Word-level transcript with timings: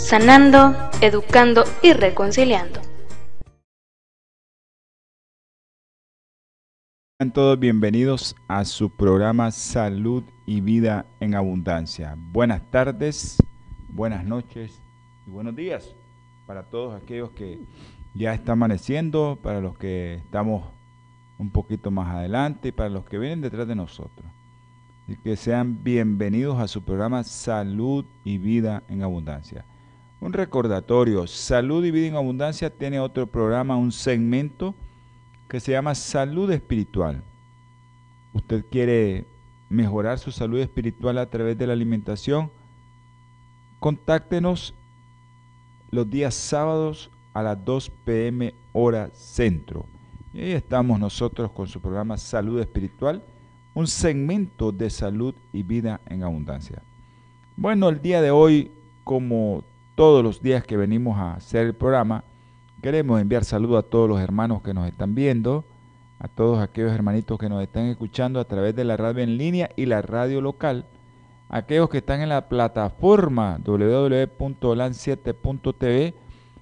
sanando, 0.00 0.74
educando 1.02 1.64
y 1.82 1.92
reconciliando. 1.92 2.80
Sean 7.18 7.32
todos 7.34 7.58
bienvenidos 7.58 8.34
a 8.48 8.64
su 8.64 8.96
programa 8.96 9.50
Salud 9.50 10.24
y 10.46 10.62
Vida 10.62 11.04
en 11.20 11.34
Abundancia. 11.34 12.16
Buenas 12.16 12.62
tardes, 12.70 13.36
buenas 13.90 14.24
noches 14.24 14.82
y 15.26 15.30
buenos 15.30 15.54
días 15.54 15.94
para 16.46 16.64
todos 16.70 17.00
aquellos 17.00 17.30
que 17.32 17.60
ya 18.14 18.32
está 18.32 18.52
amaneciendo, 18.52 19.38
para 19.42 19.60
los 19.60 19.76
que 19.76 20.14
estamos 20.14 20.64
un 21.38 21.50
poquito 21.50 21.90
más 21.90 22.08
adelante 22.08 22.68
y 22.68 22.72
para 22.72 22.88
los 22.88 23.04
que 23.04 23.18
vienen 23.18 23.42
detrás 23.42 23.68
de 23.68 23.76
nosotros. 23.76 24.26
Y 25.06 25.16
que 25.16 25.36
sean 25.36 25.84
bienvenidos 25.84 26.58
a 26.58 26.68
su 26.68 26.82
programa 26.82 27.22
Salud 27.22 28.06
y 28.24 28.38
Vida 28.38 28.82
en 28.88 29.02
Abundancia. 29.02 29.66
Un 30.20 30.34
recordatorio, 30.34 31.26
Salud 31.26 31.82
y 31.82 31.90
Vida 31.90 32.08
en 32.08 32.16
Abundancia 32.16 32.68
tiene 32.68 33.00
otro 33.00 33.26
programa, 33.26 33.76
un 33.76 33.90
segmento 33.90 34.74
que 35.48 35.60
se 35.60 35.72
llama 35.72 35.94
Salud 35.94 36.50
Espiritual. 36.50 37.22
Usted 38.34 38.66
quiere 38.70 39.24
mejorar 39.70 40.18
su 40.18 40.30
salud 40.30 40.58
espiritual 40.58 41.16
a 41.16 41.24
través 41.24 41.56
de 41.56 41.66
la 41.66 41.72
alimentación, 41.72 42.50
contáctenos 43.78 44.74
los 45.90 46.10
días 46.10 46.34
sábados 46.34 47.10
a 47.32 47.42
las 47.42 47.64
2 47.64 47.90
pm 48.04 48.52
hora 48.74 49.08
centro. 49.14 49.86
Y 50.34 50.42
ahí 50.42 50.52
estamos 50.52 51.00
nosotros 51.00 51.50
con 51.50 51.66
su 51.66 51.80
programa 51.80 52.18
Salud 52.18 52.60
Espiritual, 52.60 53.22
un 53.72 53.86
segmento 53.86 54.70
de 54.70 54.90
salud 54.90 55.34
y 55.50 55.62
vida 55.62 55.98
en 56.06 56.24
abundancia. 56.24 56.82
Bueno, 57.56 57.88
el 57.88 58.02
día 58.02 58.20
de 58.20 58.30
hoy, 58.30 58.70
como 59.02 59.64
todos 60.00 60.24
los 60.24 60.40
días 60.40 60.64
que 60.64 60.78
venimos 60.78 61.18
a 61.18 61.34
hacer 61.34 61.66
el 61.66 61.74
programa, 61.74 62.24
queremos 62.80 63.20
enviar 63.20 63.44
saludos 63.44 63.84
a 63.84 63.86
todos 63.86 64.08
los 64.08 64.18
hermanos 64.18 64.62
que 64.62 64.72
nos 64.72 64.88
están 64.88 65.14
viendo, 65.14 65.62
a 66.18 66.26
todos 66.26 66.58
aquellos 66.58 66.92
hermanitos 66.92 67.38
que 67.38 67.50
nos 67.50 67.62
están 67.62 67.84
escuchando 67.84 68.40
a 68.40 68.46
través 68.46 68.74
de 68.74 68.84
la 68.84 68.96
radio 68.96 69.22
en 69.22 69.36
línea 69.36 69.68
y 69.76 69.84
la 69.84 70.00
radio 70.00 70.40
local, 70.40 70.86
aquellos 71.50 71.90
que 71.90 71.98
están 71.98 72.22
en 72.22 72.30
la 72.30 72.48
plataforma 72.48 73.60
www.lan7.tv 73.62 76.14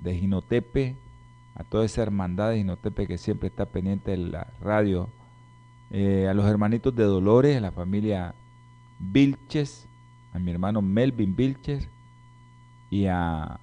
de 0.00 0.14
Ginotepe, 0.14 0.96
a 1.54 1.64
toda 1.64 1.84
esa 1.84 2.02
hermandad 2.02 2.50
de 2.50 2.58
Ginotepe 2.58 3.06
que 3.06 3.18
siempre 3.18 3.48
está 3.48 3.64
pendiente 3.64 4.10
de 4.10 4.18
la 4.18 4.48
radio, 4.60 5.08
eh, 5.90 6.28
a 6.28 6.34
los 6.34 6.46
hermanitos 6.46 6.94
de 6.94 7.04
Dolores, 7.04 7.56
a 7.56 7.60
la 7.60 7.72
familia 7.72 8.34
Vilches, 8.98 9.86
a 10.34 10.38
mi 10.38 10.50
hermano 10.50 10.82
Melvin 10.82 11.34
Vilches 11.34 11.88
y 12.90 13.06
a 13.06 13.58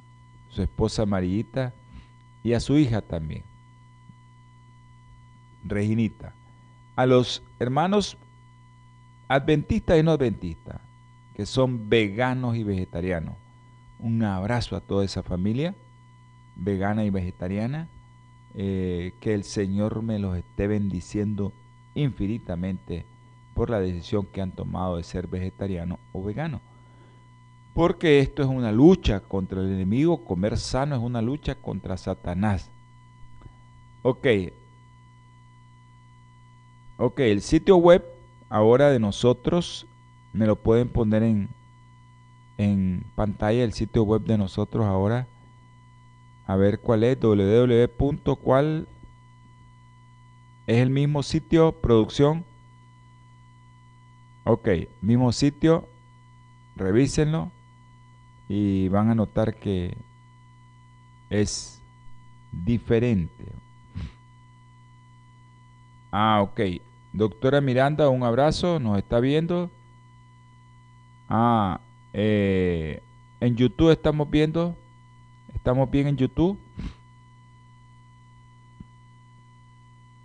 su 0.55 0.61
esposa 0.61 1.05
Marillita 1.05 1.73
y 2.43 2.53
a 2.53 2.59
su 2.59 2.77
hija 2.77 3.01
también, 3.01 3.43
Reginita. 5.63 6.33
A 6.95 7.05
los 7.05 7.43
hermanos 7.59 8.17
adventistas 9.27 9.99
y 9.99 10.03
no 10.03 10.11
adventistas, 10.11 10.79
que 11.35 11.45
son 11.45 11.89
veganos 11.89 12.55
y 12.55 12.63
vegetarianos. 12.63 13.35
Un 13.99 14.23
abrazo 14.23 14.75
a 14.75 14.81
toda 14.81 15.03
esa 15.03 15.23
familia, 15.23 15.75
vegana 16.55 17.03
y 17.03 17.09
vegetariana. 17.09 17.89
Eh, 18.57 19.11
que 19.19 19.33
el 19.33 19.43
Señor 19.43 20.01
me 20.01 20.17
los 20.17 20.37
esté 20.37 20.67
bendiciendo 20.67 21.51
infinitamente 21.93 23.03
por 23.53 23.69
la 23.69 23.81
decisión 23.81 24.25
que 24.27 24.41
han 24.41 24.51
tomado 24.51 24.95
de 24.95 25.03
ser 25.03 25.27
vegetariano 25.27 25.99
o 26.13 26.23
vegano. 26.23 26.61
Porque 27.75 28.19
esto 28.19 28.41
es 28.41 28.47
una 28.47 28.71
lucha 28.71 29.19
contra 29.19 29.59
el 29.59 29.67
enemigo, 29.67 30.23
comer 30.23 30.57
sano 30.57 30.95
es 30.95 31.01
una 31.01 31.21
lucha 31.21 31.55
contra 31.55 31.97
Satanás. 31.97 32.71
Ok. 34.01 34.27
Ok, 36.95 37.19
el 37.19 37.41
sitio 37.41 37.75
web 37.75 38.05
ahora 38.47 38.89
de 38.91 38.99
nosotros, 38.99 39.87
me 40.31 40.45
lo 40.45 40.55
pueden 40.55 40.87
poner 40.87 41.23
en, 41.23 41.49
en 42.57 43.03
pantalla, 43.13 43.65
el 43.65 43.73
sitio 43.73 44.03
web 44.03 44.21
de 44.21 44.37
nosotros 44.37 44.85
ahora. 44.85 45.27
A 46.47 46.55
ver 46.55 46.79
cuál 46.79 47.03
es, 47.03 47.19
www.cuál 47.19 48.87
es 50.65 50.77
el 50.77 50.91
mismo 50.91 51.23
sitio, 51.23 51.73
producción. 51.73 52.45
Ok, 54.45 54.69
mismo 55.01 55.33
sitio, 55.33 55.89
revísenlo 56.77 57.51
y 58.47 58.87
van 58.89 59.09
a 59.09 59.15
notar 59.15 59.55
que 59.55 59.95
es 61.29 61.81
diferente. 62.51 63.45
Ah, 66.11 66.41
ok. 66.41 66.61
Doctora 67.13 67.61
Miranda, 67.61 68.09
un 68.09 68.23
abrazo, 68.23 68.79
nos 68.79 68.97
está 68.97 69.19
viendo. 69.19 69.69
Ah, 71.27 71.79
eh, 72.13 73.01
en 73.39 73.55
YouTube 73.55 73.91
estamos 73.91 74.29
viendo. 74.29 74.75
¿Estamos 75.53 75.89
bien 75.89 76.07
en 76.07 76.17
YouTube? 76.17 76.59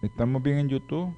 ¿Estamos 0.03 0.43
bien 0.43 0.59
en 0.59 0.69
YouTube? 0.69 1.15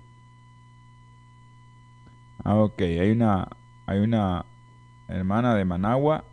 Ah, 2.44 2.56
ok. 2.56 2.80
Hay 2.80 3.10
una, 3.10 3.48
hay 3.86 3.98
una 3.98 4.44
hermana 5.08 5.54
de 5.54 5.64
Managua 5.64 6.24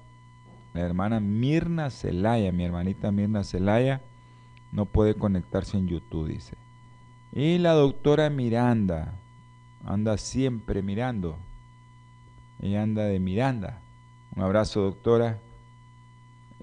la 0.79 0.85
hermana 0.85 1.19
Mirna 1.19 1.89
Celaya, 1.89 2.51
mi 2.51 2.63
hermanita 2.63 3.11
Mirna 3.11 3.43
Celaya, 3.43 4.01
no 4.71 4.85
puede 4.85 5.15
conectarse 5.15 5.77
en 5.77 5.87
YouTube, 5.87 6.29
dice. 6.29 6.55
Y 7.33 7.57
la 7.57 7.73
doctora 7.73 8.29
Miranda, 8.29 9.13
anda 9.85 10.17
siempre 10.17 10.81
mirando. 10.81 11.37
Ella 12.61 12.83
anda 12.83 13.03
de 13.03 13.19
Miranda. 13.19 13.81
Un 14.35 14.43
abrazo, 14.43 14.81
doctora. 14.81 15.39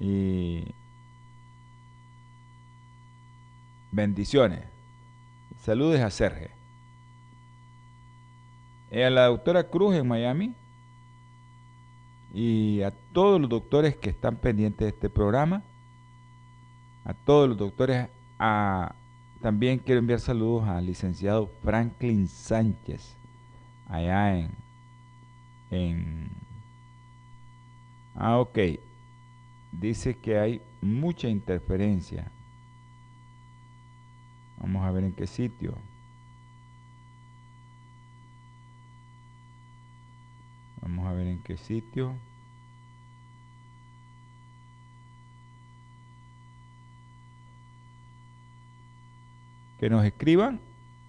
Y 0.00 0.64
bendiciones. 3.90 4.64
Saludes 5.62 6.00
a 6.00 6.10
Sergio. 6.10 6.48
Y 8.90 9.00
a 9.00 9.10
la 9.10 9.26
doctora 9.26 9.64
Cruz 9.64 9.94
en 9.94 10.06
Miami 10.08 10.54
y 12.32 12.82
a 12.82 12.92
todos 13.12 13.40
los 13.40 13.48
doctores 13.48 13.96
que 13.96 14.10
están 14.10 14.36
pendientes 14.36 14.86
de 14.86 14.88
este 14.88 15.10
programa, 15.10 15.62
a 17.04 17.14
todos 17.14 17.48
los 17.48 17.58
doctores, 17.58 18.08
a, 18.38 18.94
también 19.40 19.78
quiero 19.78 20.00
enviar 20.00 20.20
saludos 20.20 20.68
al 20.68 20.86
licenciado 20.86 21.48
Franklin 21.62 22.28
Sánchez, 22.28 23.16
allá 23.88 24.38
en, 24.38 24.50
en 25.70 26.28
ah, 28.14 28.38
ok, 28.38 28.58
dice 29.72 30.16
que 30.16 30.38
hay 30.38 30.60
mucha 30.80 31.28
interferencia. 31.28 32.30
Vamos 34.58 34.84
a 34.84 34.90
ver 34.90 35.04
en 35.04 35.12
qué 35.12 35.26
sitio. 35.26 35.74
Vamos 40.88 41.08
a 41.08 41.12
ver 41.14 41.26
en 41.26 41.40
qué 41.40 41.56
sitio. 41.56 42.14
Que 49.80 49.90
nos 49.90 50.04
escriban 50.04 50.60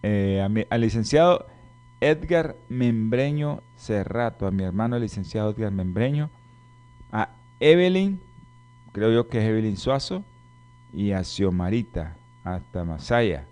eh, 0.02 0.66
al 0.68 0.82
licenciado 0.82 1.46
Edgar 2.02 2.56
Membreño 2.70 3.62
Cerrato, 3.78 4.48
a 4.48 4.52
mi 4.52 4.64
hermano 4.64 4.96
el 4.96 5.04
licenciado 5.04 5.52
Edgar 5.52 5.72
Membreño, 5.72 6.32
a 7.12 7.30
Evelyn, 7.60 8.20
creo 8.94 9.12
yo 9.12 9.28
que 9.28 9.38
es 9.38 9.44
Evelyn 9.44 9.78
Suazo, 9.78 10.24
y 10.92 11.12
a 11.12 11.24
Xiomarita, 11.24 12.18
hasta 12.44 12.84
Masaya. 12.84 13.46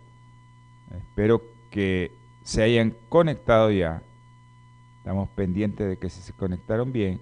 Espero 0.98 1.44
que 1.70 2.12
se 2.44 2.64
hayan 2.64 2.96
conectado 3.10 3.70
ya 3.70 4.02
Estamos 5.06 5.30
pendientes 5.30 5.88
de 5.88 5.98
que 5.98 6.10
se 6.10 6.34
conectaron 6.34 6.92
bien, 6.92 7.22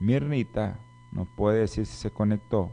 Mirnita 0.00 0.78
nos 1.12 1.28
puede 1.28 1.58
decir 1.58 1.84
si 1.84 1.94
se 1.94 2.10
conectó 2.10 2.70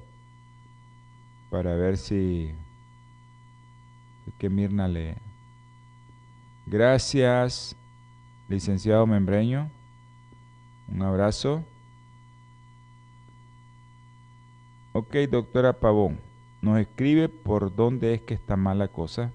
para 1.50 1.75
ver 1.75 1.98
si 1.98 2.54
que 4.38 4.50
Mirna 4.50 4.88
le 4.88 5.18
Gracias, 6.68 7.75
licenciado 8.48 9.06
Membreño. 9.06 9.69
Un 10.88 11.01
abrazo. 11.01 11.62
Ok, 14.94 15.16
doctora 15.30 15.74
Pavón, 15.74 16.18
nos 16.62 16.80
escribe 16.80 17.28
por 17.28 17.75
dónde 17.75 18.13
es 18.13 18.22
que 18.22 18.36
está 18.36 18.56
mal 18.56 18.80
la 18.80 18.88
cosa. 18.88 19.34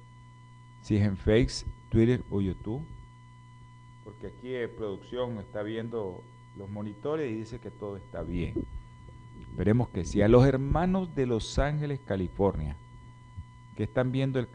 Si 0.80 0.96
es 0.96 1.02
en 1.02 1.18
Facebook, 1.18 1.70
Twitter 1.90 2.22
o 2.30 2.40
YouTube 2.40 2.82
porque 4.20 4.36
aquí 4.36 4.54
en 4.54 4.70
producción 4.76 5.38
está 5.38 5.62
viendo 5.62 6.22
los 6.56 6.68
monitores 6.68 7.30
y 7.30 7.36
dice 7.36 7.58
que 7.58 7.70
todo 7.70 7.96
está 7.96 8.22
bien. 8.22 8.54
Esperemos 9.40 9.88
que 9.88 10.04
sí. 10.04 10.20
A 10.20 10.28
los 10.28 10.44
hermanos 10.44 11.14
de 11.14 11.24
Los 11.24 11.58
Ángeles, 11.58 12.00
California, 12.04 12.76
que 13.76 13.84
están 13.84 14.12
viendo 14.12 14.38
el, 14.38 14.48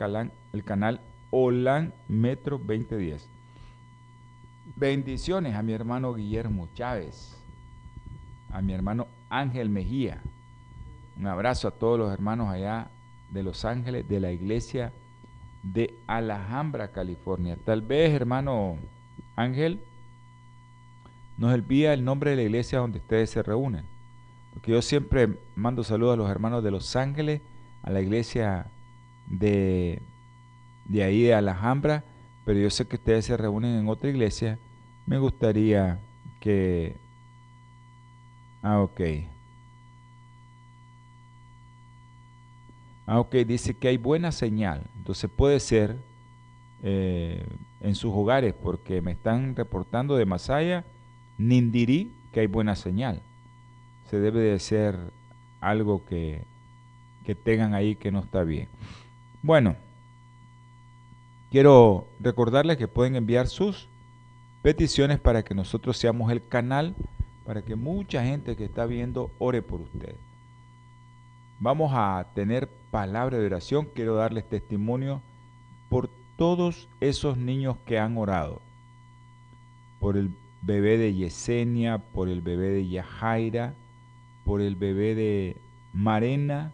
el 0.53 0.63
canal 0.63 1.01
Olan 1.31 1.93
Metro 2.07 2.59
2010. 2.59 3.27
Bendiciones 4.75 5.55
a 5.55 5.63
mi 5.63 5.73
hermano 5.73 6.13
Guillermo 6.13 6.69
Chávez, 6.75 7.35
a 8.51 8.61
mi 8.61 8.73
hermano 8.73 9.07
Ángel 9.29 9.69
Mejía. 9.69 10.21
Un 11.17 11.25
abrazo 11.25 11.69
a 11.69 11.71
todos 11.71 11.97
los 11.97 12.13
hermanos 12.13 12.49
allá 12.49 12.89
de 13.31 13.41
Los 13.41 13.65
Ángeles, 13.65 14.07
de 14.07 14.19
la 14.19 14.31
iglesia 14.31 14.93
de 15.63 15.95
Alhambra, 16.05 16.91
California. 16.91 17.57
Tal 17.65 17.81
vez, 17.81 18.13
hermano 18.13 18.77
Ángel 19.35 19.79
nos 21.37 21.53
envía 21.53 21.93
el 21.93 22.05
nombre 22.05 22.31
de 22.31 22.37
la 22.37 22.43
iglesia 22.43 22.79
donde 22.79 22.99
ustedes 22.99 23.29
se 23.29 23.43
reúnen. 23.43 23.85
Porque 24.53 24.71
yo 24.71 24.81
siempre 24.81 25.37
mando 25.55 25.83
saludos 25.83 26.13
a 26.13 26.17
los 26.17 26.29
hermanos 26.29 26.63
de 26.63 26.71
Los 26.71 26.95
Ángeles, 26.95 27.41
a 27.83 27.89
la 27.91 28.01
iglesia 28.01 28.67
de, 29.27 30.01
de 30.85 31.03
ahí 31.03 31.23
de 31.23 31.33
Alhambra, 31.33 32.03
pero 32.45 32.59
yo 32.59 32.69
sé 32.69 32.87
que 32.87 32.95
ustedes 32.95 33.25
se 33.25 33.35
reúnen 33.35 33.77
en 33.77 33.89
otra 33.89 34.09
iglesia. 34.09 34.59
Me 35.05 35.17
gustaría 35.17 35.99
que... 36.39 36.95
Ah, 38.61 38.79
ok. 38.79 39.01
Ah, 43.07 43.19
ok, 43.19 43.35
dice 43.45 43.75
que 43.75 43.89
hay 43.89 43.97
buena 43.97 44.31
señal. 44.31 44.83
Entonces 44.97 45.29
puede 45.29 45.59
ser 45.59 45.97
eh, 46.81 47.45
en 47.85 47.93
sus 47.93 48.11
hogares 48.13 48.53
porque 48.53 49.01
me 49.01 49.11
están 49.11 49.55
reportando 49.55 50.15
de 50.15 50.25
Masaya, 50.25 50.83
Nindiri, 51.37 52.11
que 52.31 52.39
hay 52.39 52.47
buena 52.47 52.75
señal. 52.75 53.21
Se 54.09 54.19
debe 54.19 54.39
de 54.39 54.59
ser 54.59 54.97
algo 55.61 56.03
que, 56.05 56.41
que 57.25 57.35
tengan 57.35 57.75
ahí 57.75 57.95
que 57.95 58.11
no 58.11 58.19
está 58.19 58.43
bien. 58.43 58.67
Bueno, 59.43 59.75
quiero 61.51 62.07
recordarles 62.19 62.77
que 62.77 62.87
pueden 62.87 63.15
enviar 63.15 63.47
sus 63.47 63.87
peticiones 64.63 65.19
para 65.19 65.43
que 65.43 65.53
nosotros 65.53 65.95
seamos 65.95 66.31
el 66.31 66.45
canal, 66.47 66.95
para 67.45 67.61
que 67.61 67.75
mucha 67.75 68.23
gente 68.23 68.55
que 68.55 68.65
está 68.65 68.87
viendo 68.87 69.29
ore 69.37 69.61
por 69.61 69.81
ustedes. 69.81 70.15
Vamos 71.59 71.91
a 71.93 72.25
tener 72.33 72.67
palabra 72.89 73.37
de 73.37 73.45
oración. 73.45 73.87
Quiero 73.93 74.15
darles 74.15 74.49
testimonio 74.49 75.21
por 75.87 76.09
todos 76.37 76.87
esos 76.99 77.37
niños 77.37 77.77
que 77.85 77.99
han 77.99 78.17
orado 78.17 78.61
por 79.99 80.17
el 80.17 80.31
bebé 80.61 80.97
de 80.97 81.13
Yesenia, 81.13 81.97
por 81.97 82.29
el 82.29 82.41
bebé 82.41 82.69
de 82.69 82.87
Yajaira, 82.87 83.73
por 84.43 84.61
el 84.61 84.75
bebé 84.75 85.15
de 85.15 85.57
Marena, 85.93 86.71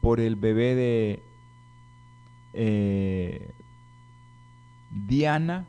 por 0.00 0.20
el 0.20 0.36
bebé 0.36 0.74
de 0.74 1.22
eh, 2.52 3.50
Diana, 4.90 5.66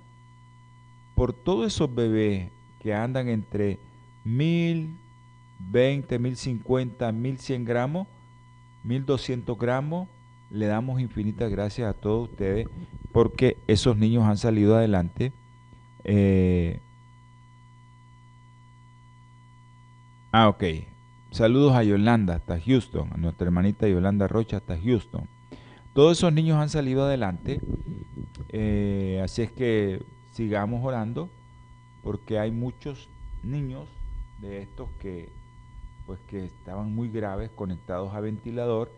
por 1.16 1.34
todos 1.34 1.74
esos 1.74 1.94
bebés 1.94 2.50
que 2.80 2.94
andan 2.94 3.30
entre 3.30 3.78
mil, 4.24 4.96
veinte, 5.60 6.18
mil 6.18 6.36
cincuenta, 6.36 7.12
mil 7.12 7.38
cien 7.38 7.66
gramos, 7.66 8.08
mil 8.84 9.06
doscientos 9.06 9.58
gramos, 9.58 10.08
le 10.52 10.68
damos 10.68 11.00
infinitas 11.00 11.50
gracias 11.50 11.90
a 11.90 11.94
todos 11.94 12.30
ustedes 12.30 12.68
porque 13.12 13.58
esos 13.68 13.98
niños 13.98 14.24
han 14.26 14.38
salido 14.38 14.76
adelante. 14.76 15.32
Eh, 16.04 16.80
ah, 20.32 20.50
ok. 20.50 20.64
Saludos 21.32 21.74
a 21.76 21.84
Yolanda 21.84 22.36
hasta 22.36 22.60
Houston, 22.60 23.10
a 23.14 23.18
nuestra 23.18 23.46
hermanita 23.46 23.88
Yolanda 23.88 24.28
Rocha 24.28 24.58
hasta 24.58 24.78
Houston. 24.78 25.28
Todos 25.94 26.18
esos 26.18 26.34
niños 26.34 26.58
han 26.58 26.70
salido 26.70 27.06
adelante, 27.06 27.60
eh, 28.50 29.22
así 29.24 29.42
es 29.42 29.52
que 29.52 30.04
sigamos 30.32 30.84
orando 30.86 31.30
porque 32.02 32.40
hay 32.40 32.52
muchos 32.52 33.10
niños 33.44 33.88
de 34.40 34.62
estos 34.62 34.90
que 35.00 35.30
pues 36.06 36.20
que 36.28 36.46
estaban 36.46 36.94
muy 36.96 37.10
graves 37.10 37.50
conectados 37.56 38.14
a 38.14 38.22
ventilador 38.22 38.92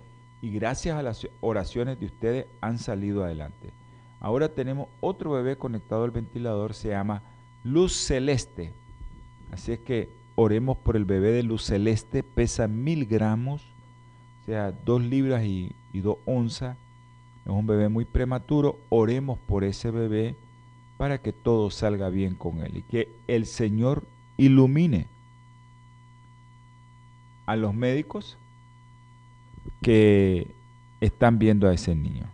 y 0.44 0.50
gracias 0.50 0.98
a 0.98 1.02
las 1.02 1.26
oraciones 1.40 2.02
de 2.02 2.06
ustedes 2.06 2.48
han 2.60 2.78
salido 2.78 3.24
adelante. 3.24 3.72
Ahora 4.20 4.50
tenemos 4.50 4.90
otro 5.00 5.32
bebé 5.32 5.56
conectado 5.58 6.04
al 6.04 6.12
ventilador, 6.12 6.74
se 6.74 6.90
llama 6.90 7.24
Luz 7.64 7.94
Celeste. 7.96 8.74
Así 9.54 9.72
es 9.72 9.80
que 9.80 10.10
oremos 10.36 10.78
por 10.78 10.98
el 10.98 11.06
bebé 11.06 11.32
de 11.32 11.44
Luz 11.44 11.64
Celeste, 11.64 12.24
pesa 12.24 12.68
mil 12.68 13.06
gramos, 13.06 13.64
o 14.42 14.46
sea, 14.48 14.74
dos 14.74 15.02
libras 15.02 15.46
y, 15.46 15.72
y 15.94 16.02
dos 16.02 16.18
onzas. 16.26 16.76
Es 17.46 17.52
un 17.52 17.66
bebé 17.66 17.88
muy 17.88 18.04
prematuro. 18.04 18.78
Oremos 18.90 19.40
por 19.40 19.64
ese 19.64 19.92
bebé 19.92 20.36
para 20.98 21.20
que 21.20 21.32
todo 21.32 21.70
salga 21.70 22.10
bien 22.10 22.36
con 22.36 22.60
él 22.60 22.80
y 22.80 22.82
que 22.82 23.08
el 23.28 23.46
Señor 23.46 24.04
ilumine 24.36 25.08
a 27.46 27.56
los 27.56 27.74
médicos 27.74 28.38
que 29.82 30.48
están 31.02 31.40
viendo 31.40 31.68
a 31.68 31.74
ese 31.74 31.96
niño. 31.96 32.26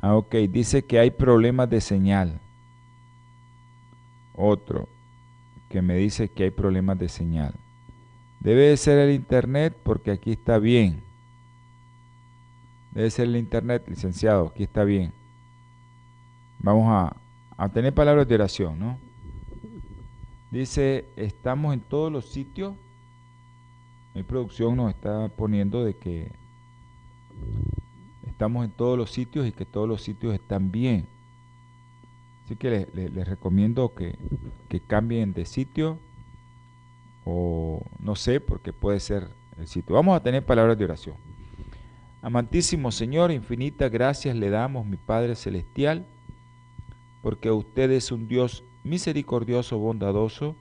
Ah, 0.00 0.16
ok, 0.16 0.34
dice 0.50 0.82
que 0.84 0.98
hay 0.98 1.10
problemas 1.10 1.70
de 1.70 1.80
señal. 1.80 2.40
Otro 4.34 4.88
que 5.68 5.80
me 5.80 5.96
dice 5.96 6.28
que 6.28 6.44
hay 6.44 6.50
problemas 6.50 6.98
de 6.98 7.08
señal. 7.08 7.54
Debe 8.40 8.62
de 8.62 8.76
ser 8.76 8.98
el 8.98 9.14
internet 9.14 9.76
porque 9.82 10.10
aquí 10.10 10.32
está 10.32 10.58
bien. 10.58 11.02
Debe 12.90 13.10
ser 13.10 13.26
el 13.26 13.36
internet, 13.36 13.84
licenciado, 13.86 14.48
aquí 14.48 14.64
está 14.64 14.84
bien. 14.84 15.12
Vamos 16.58 16.88
a, 16.88 17.16
a 17.56 17.68
tener 17.68 17.94
palabras 17.94 18.28
de 18.28 18.34
oración, 18.34 18.78
¿no? 18.78 18.98
Dice, 20.50 21.06
estamos 21.16 21.72
en 21.72 21.80
todos 21.80 22.12
los 22.12 22.26
sitios. 22.26 22.74
Mi 24.14 24.22
producción 24.22 24.76
nos 24.76 24.90
está 24.90 25.28
poniendo 25.28 25.84
de 25.84 25.94
que 25.96 26.30
estamos 28.26 28.64
en 28.64 28.70
todos 28.70 28.98
los 28.98 29.10
sitios 29.10 29.46
y 29.46 29.52
que 29.52 29.64
todos 29.64 29.88
los 29.88 30.02
sitios 30.02 30.34
están 30.34 30.70
bien. 30.70 31.06
Así 32.44 32.56
que 32.56 32.88
les, 32.92 33.28
recomiendo 33.28 33.94
que, 33.94 34.16
que, 34.68 34.80
cambien 34.80 35.32
de 35.32 35.46
sitio 35.46 35.98
o 37.24 37.82
no 38.00 38.16
sé, 38.16 38.40
porque 38.40 38.72
puede 38.72 39.00
ser 39.00 39.28
el 39.58 39.66
sitio. 39.66 39.94
Vamos 39.94 40.16
a 40.16 40.22
tener 40.22 40.44
palabras 40.44 40.76
de 40.76 40.84
oración. 40.84 41.16
Amantísimo 42.20 42.92
Señor, 42.92 43.32
infinitas 43.32 43.90
gracias 43.90 44.36
le 44.36 44.50
damos, 44.50 44.86
mi 44.86 44.96
Padre 44.96 45.34
Celestial, 45.34 46.06
porque 47.22 47.50
usted 47.50 47.90
es 47.90 48.12
un 48.12 48.28
Dios 48.28 48.64
misericordioso, 48.84 49.78
bondadoso, 49.78 50.54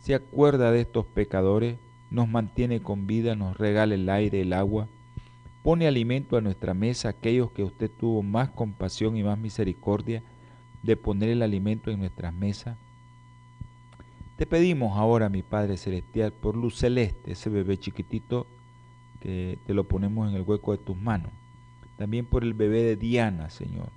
se 0.00 0.14
acuerda 0.14 0.72
de 0.72 0.80
estos 0.80 1.06
pecadores, 1.06 1.76
nos 2.12 2.28
mantiene 2.28 2.80
con 2.80 3.06
vida, 3.06 3.34
nos 3.34 3.56
regala 3.56 3.94
el 3.94 4.08
aire, 4.08 4.42
el 4.42 4.52
agua, 4.52 4.86
pone 5.62 5.86
alimento 5.86 6.36
a 6.36 6.42
nuestra 6.42 6.74
mesa, 6.74 7.08
aquellos 7.08 7.50
que 7.52 7.64
usted 7.64 7.90
tuvo 7.90 8.22
más 8.22 8.50
compasión 8.50 9.16
y 9.16 9.22
más 9.22 9.38
misericordia 9.38 10.22
de 10.82 10.96
poner 10.96 11.30
el 11.30 11.42
alimento 11.42 11.90
en 11.90 12.00
nuestras 12.00 12.34
mesas. 12.34 12.76
Te 14.36 14.46
pedimos 14.46 14.98
ahora, 14.98 15.28
mi 15.30 15.42
Padre 15.42 15.76
Celestial, 15.76 16.32
por 16.32 16.56
luz 16.56 16.76
celeste, 16.76 17.32
ese 17.32 17.48
bebé 17.48 17.78
chiquitito 17.78 18.46
que 19.20 19.58
te 19.66 19.72
lo 19.72 19.84
ponemos 19.84 20.28
en 20.28 20.36
el 20.36 20.42
hueco 20.42 20.72
de 20.72 20.78
tus 20.78 20.96
manos. 20.96 21.32
También 21.96 22.26
por 22.26 22.42
el 22.42 22.52
bebé 22.52 22.82
de 22.82 22.96
Diana, 22.96 23.48
Señor, 23.48 23.88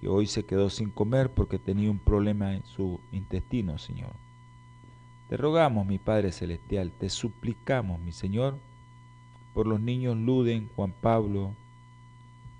que 0.00 0.08
hoy 0.08 0.26
se 0.26 0.44
quedó 0.44 0.70
sin 0.70 0.90
comer 0.90 1.30
porque 1.30 1.58
tenía 1.58 1.90
un 1.90 1.98
problema 1.98 2.54
en 2.54 2.64
su 2.64 3.00
intestino, 3.12 3.76
Señor. 3.78 4.12
Te 5.28 5.36
rogamos, 5.36 5.86
mi 5.86 5.98
Padre 5.98 6.32
Celestial, 6.32 6.90
te 6.90 7.10
suplicamos, 7.10 8.00
mi 8.00 8.12
Señor, 8.12 8.56
por 9.52 9.66
los 9.66 9.78
niños 9.78 10.16
Luden, 10.16 10.70
Juan 10.74 10.94
Pablo, 10.98 11.52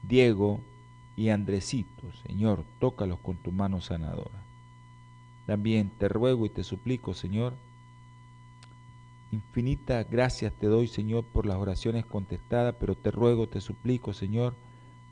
Diego 0.02 0.60
y 1.16 1.30
Andresito, 1.30 2.12
Señor, 2.26 2.64
tócalos 2.78 3.20
con 3.20 3.36
tu 3.36 3.52
mano 3.52 3.80
sanadora. 3.80 4.42
También 5.46 5.90
te 5.98 6.08
ruego 6.08 6.44
y 6.44 6.50
te 6.50 6.62
suplico, 6.62 7.14
Señor, 7.14 7.54
infinita 9.32 10.04
gracias 10.04 10.52
te 10.52 10.66
doy, 10.66 10.88
Señor, 10.88 11.24
por 11.24 11.46
las 11.46 11.56
oraciones 11.56 12.04
contestadas, 12.04 12.74
pero 12.78 12.94
te 12.94 13.10
ruego, 13.10 13.48
te 13.48 13.62
suplico, 13.62 14.12
Señor, 14.12 14.54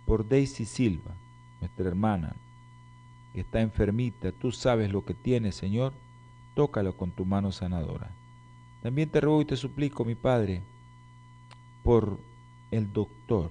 por 0.05 0.29
Daisy 0.29 0.67
Silva, 0.67 1.15
nuestra 1.61 1.89
hermana, 1.89 2.37
que 3.33 3.41
está 3.41 3.63
enfermita, 3.63 4.31
tú 4.33 4.53
sabes 4.53 4.93
lo 4.93 5.07
que 5.07 5.15
tiene, 5.15 5.53
Señor, 5.53 5.95
tócalo 6.57 6.97
con 6.97 7.11
tu 7.11 7.27
mano 7.27 7.53
sanadora. 7.53 8.11
También 8.83 9.11
te 9.11 9.21
ruego 9.21 9.43
y 9.43 9.45
te 9.45 9.57
suplico, 9.57 10.07
mi 10.07 10.15
Padre, 10.15 10.63
por 11.85 12.19
el 12.71 12.91
doctor 12.95 13.51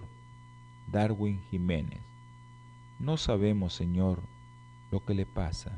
Darwin 0.91 1.39
Jiménez. 1.51 2.00
No 3.00 3.17
sabemos, 3.17 3.75
Señor, 3.75 4.21
lo 4.91 5.05
que 5.05 5.13
le 5.13 5.27
pasa. 5.27 5.77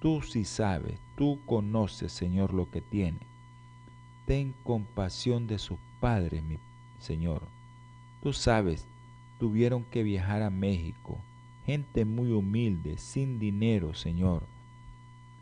Tú 0.00 0.22
sí 0.22 0.44
sabes, 0.44 0.98
tú 1.14 1.38
conoces, 1.44 2.10
Señor, 2.10 2.54
lo 2.54 2.70
que 2.70 2.80
tiene. 2.80 3.18
Ten 4.24 4.54
compasión 4.64 5.46
de 5.46 5.58
sus 5.58 5.78
padres, 6.00 6.42
mi 6.42 6.58
Señor. 7.00 7.42
Tú 8.22 8.32
sabes, 8.32 8.86
tuvieron 9.38 9.84
que 9.84 10.02
viajar 10.02 10.40
a 10.40 10.48
México, 10.48 11.18
gente 11.66 12.06
muy 12.06 12.30
humilde, 12.32 12.96
sin 12.96 13.38
dinero, 13.38 13.92
Señor. 13.92 14.55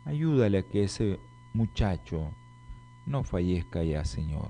Ayúdale 0.05 0.59
a 0.59 0.63
que 0.63 0.83
ese 0.83 1.19
muchacho 1.53 2.29
no 3.05 3.23
fallezca 3.23 3.83
ya, 3.83 4.05
Señor. 4.05 4.49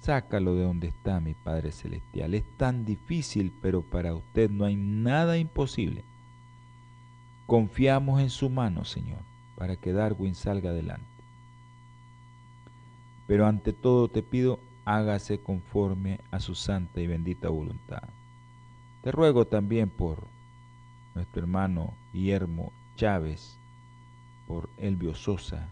Sácalo 0.00 0.54
de 0.54 0.64
donde 0.64 0.88
está, 0.88 1.20
mi 1.20 1.32
Padre 1.32 1.72
Celestial. 1.72 2.34
Es 2.34 2.44
tan 2.58 2.84
difícil, 2.84 3.52
pero 3.62 3.82
para 3.82 4.14
usted 4.14 4.50
no 4.50 4.64
hay 4.64 4.76
nada 4.76 5.38
imposible. 5.38 6.04
Confiamos 7.46 8.20
en 8.20 8.30
su 8.30 8.50
mano, 8.50 8.84
Señor, 8.84 9.20
para 9.56 9.76
que 9.76 9.92
Darwin 9.92 10.34
salga 10.34 10.70
adelante. 10.70 11.06
Pero 13.26 13.46
ante 13.46 13.72
todo 13.72 14.08
te 14.08 14.22
pido, 14.22 14.58
hágase 14.84 15.38
conforme 15.38 16.20
a 16.30 16.40
su 16.40 16.54
santa 16.54 17.00
y 17.00 17.06
bendita 17.06 17.48
voluntad. 17.48 18.02
Te 19.02 19.12
ruego 19.12 19.46
también 19.46 19.88
por 19.88 20.26
nuestro 21.14 21.42
hermano 21.42 21.94
Guillermo 22.12 22.72
Chávez, 22.96 23.58
por 24.52 24.68
Elvio 24.76 25.14
Sosa. 25.14 25.66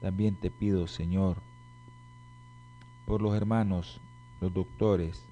También 0.00 0.36
te 0.36 0.48
pido, 0.48 0.86
Señor, 0.86 1.38
por 3.04 3.20
los 3.20 3.34
hermanos, 3.34 4.00
los 4.40 4.54
doctores, 4.54 5.24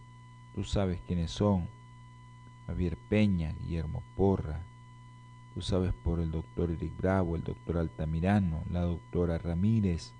tú 0.56 0.64
sabes 0.64 0.98
quiénes 1.06 1.30
son, 1.30 1.68
Javier 2.66 2.96
Peña, 3.08 3.54
Guillermo 3.62 4.02
Porra, 4.16 4.60
Tú 5.54 5.62
sabes 5.62 5.92
por 6.04 6.20
el 6.20 6.30
doctor 6.32 6.70
Eric 6.70 6.96
Bravo, 6.98 7.34
el 7.34 7.42
doctor 7.42 7.78
Altamirano, 7.78 8.62
la 8.70 8.82
doctora 8.82 9.38
Ramírez, 9.38 10.12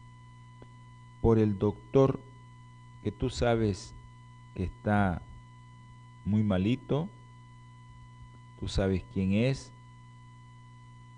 por 1.20 1.38
el 1.38 1.58
doctor 1.58 2.18
que 3.04 3.12
tú 3.12 3.30
sabes 3.30 3.94
que 4.54 4.64
está 4.64 5.22
muy 6.24 6.42
malito, 6.42 7.08
tú 8.58 8.66
sabes 8.66 9.04
quién 9.12 9.32
es, 9.32 9.70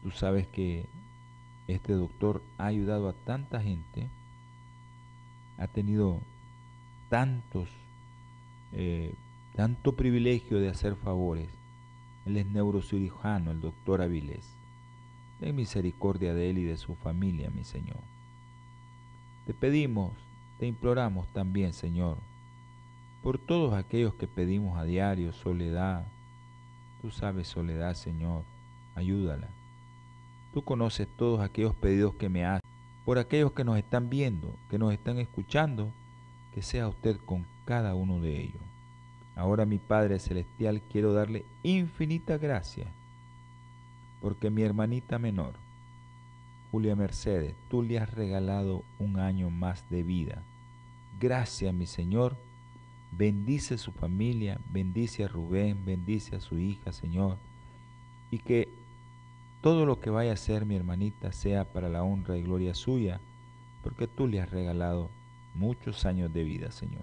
tú 0.02 0.10
sabes 0.10 0.46
que 0.48 0.84
este 1.70 1.92
doctor 1.92 2.42
ha 2.58 2.66
ayudado 2.66 3.08
a 3.08 3.12
tanta 3.12 3.60
gente, 3.62 4.08
ha 5.58 5.66
tenido 5.66 6.20
tantos, 7.08 7.68
eh, 8.72 9.14
tanto 9.54 9.96
privilegio 9.96 10.58
de 10.58 10.68
hacer 10.68 10.96
favores 10.96 11.48
él 12.26 12.36
es 12.36 12.46
neurocirujano, 12.46 13.50
el 13.50 13.60
doctor 13.60 14.02
Avilés. 14.02 14.54
Ten 15.38 15.56
misericordia 15.56 16.34
de 16.34 16.50
él 16.50 16.58
y 16.58 16.64
de 16.64 16.76
su 16.76 16.94
familia, 16.94 17.50
mi 17.50 17.64
Señor. 17.64 18.00
Te 19.46 19.54
pedimos, 19.54 20.12
te 20.58 20.66
imploramos 20.66 21.26
también, 21.28 21.72
Señor, 21.72 22.18
por 23.22 23.38
todos 23.38 23.74
aquellos 23.74 24.14
que 24.14 24.26
pedimos 24.26 24.78
a 24.78 24.84
diario, 24.84 25.32
soledad. 25.32 26.06
Tú 27.00 27.10
sabes, 27.10 27.48
soledad, 27.48 27.94
Señor, 27.94 28.44
ayúdala. 28.94 29.48
Tú 30.52 30.62
conoces 30.62 31.06
todos 31.16 31.40
aquellos 31.40 31.74
pedidos 31.74 32.14
que 32.14 32.28
me 32.28 32.44
haces, 32.44 32.68
por 33.04 33.18
aquellos 33.18 33.52
que 33.52 33.64
nos 33.64 33.78
están 33.78 34.10
viendo, 34.10 34.54
que 34.68 34.78
nos 34.78 34.92
están 34.92 35.18
escuchando, 35.18 35.90
que 36.54 36.62
sea 36.62 36.88
usted 36.88 37.16
con 37.24 37.46
cada 37.64 37.94
uno 37.94 38.20
de 38.20 38.40
ellos. 38.40 38.62
Ahora 39.36 39.64
mi 39.64 39.78
Padre 39.78 40.18
Celestial 40.18 40.82
quiero 40.90 41.12
darle 41.12 41.44
infinita 41.62 42.36
gracia, 42.36 42.86
porque 44.20 44.50
mi 44.50 44.62
hermanita 44.62 45.18
menor, 45.18 45.54
Julia 46.70 46.94
Mercedes, 46.94 47.54
tú 47.68 47.82
le 47.82 47.98
has 47.98 48.12
regalado 48.12 48.84
un 48.98 49.18
año 49.18 49.50
más 49.50 49.88
de 49.90 50.02
vida. 50.02 50.42
Gracias, 51.20 51.72
mi 51.74 51.86
Señor. 51.86 52.36
Bendice 53.12 53.76
su 53.76 53.90
familia, 53.90 54.60
bendice 54.72 55.24
a 55.24 55.28
Rubén, 55.28 55.84
bendice 55.84 56.36
a 56.36 56.40
su 56.40 56.58
hija, 56.58 56.92
Señor. 56.92 57.38
Y 58.30 58.38
que 58.38 58.68
todo 59.60 59.86
lo 59.86 60.00
que 60.00 60.10
vaya 60.10 60.30
a 60.30 60.34
hacer 60.34 60.64
mi 60.64 60.76
hermanita 60.76 61.32
sea 61.32 61.64
para 61.64 61.88
la 61.88 62.02
honra 62.02 62.36
y 62.36 62.42
gloria 62.42 62.74
suya, 62.74 63.20
porque 63.82 64.06
tú 64.06 64.26
le 64.26 64.40
has 64.40 64.50
regalado 64.50 65.10
muchos 65.54 66.06
años 66.06 66.32
de 66.32 66.44
vida, 66.44 66.70
Señor 66.70 67.02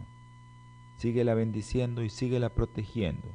síguela 0.97 1.35
bendiciendo 1.35 2.03
y 2.03 2.09
síguela 2.09 2.49
protegiendo. 2.49 3.27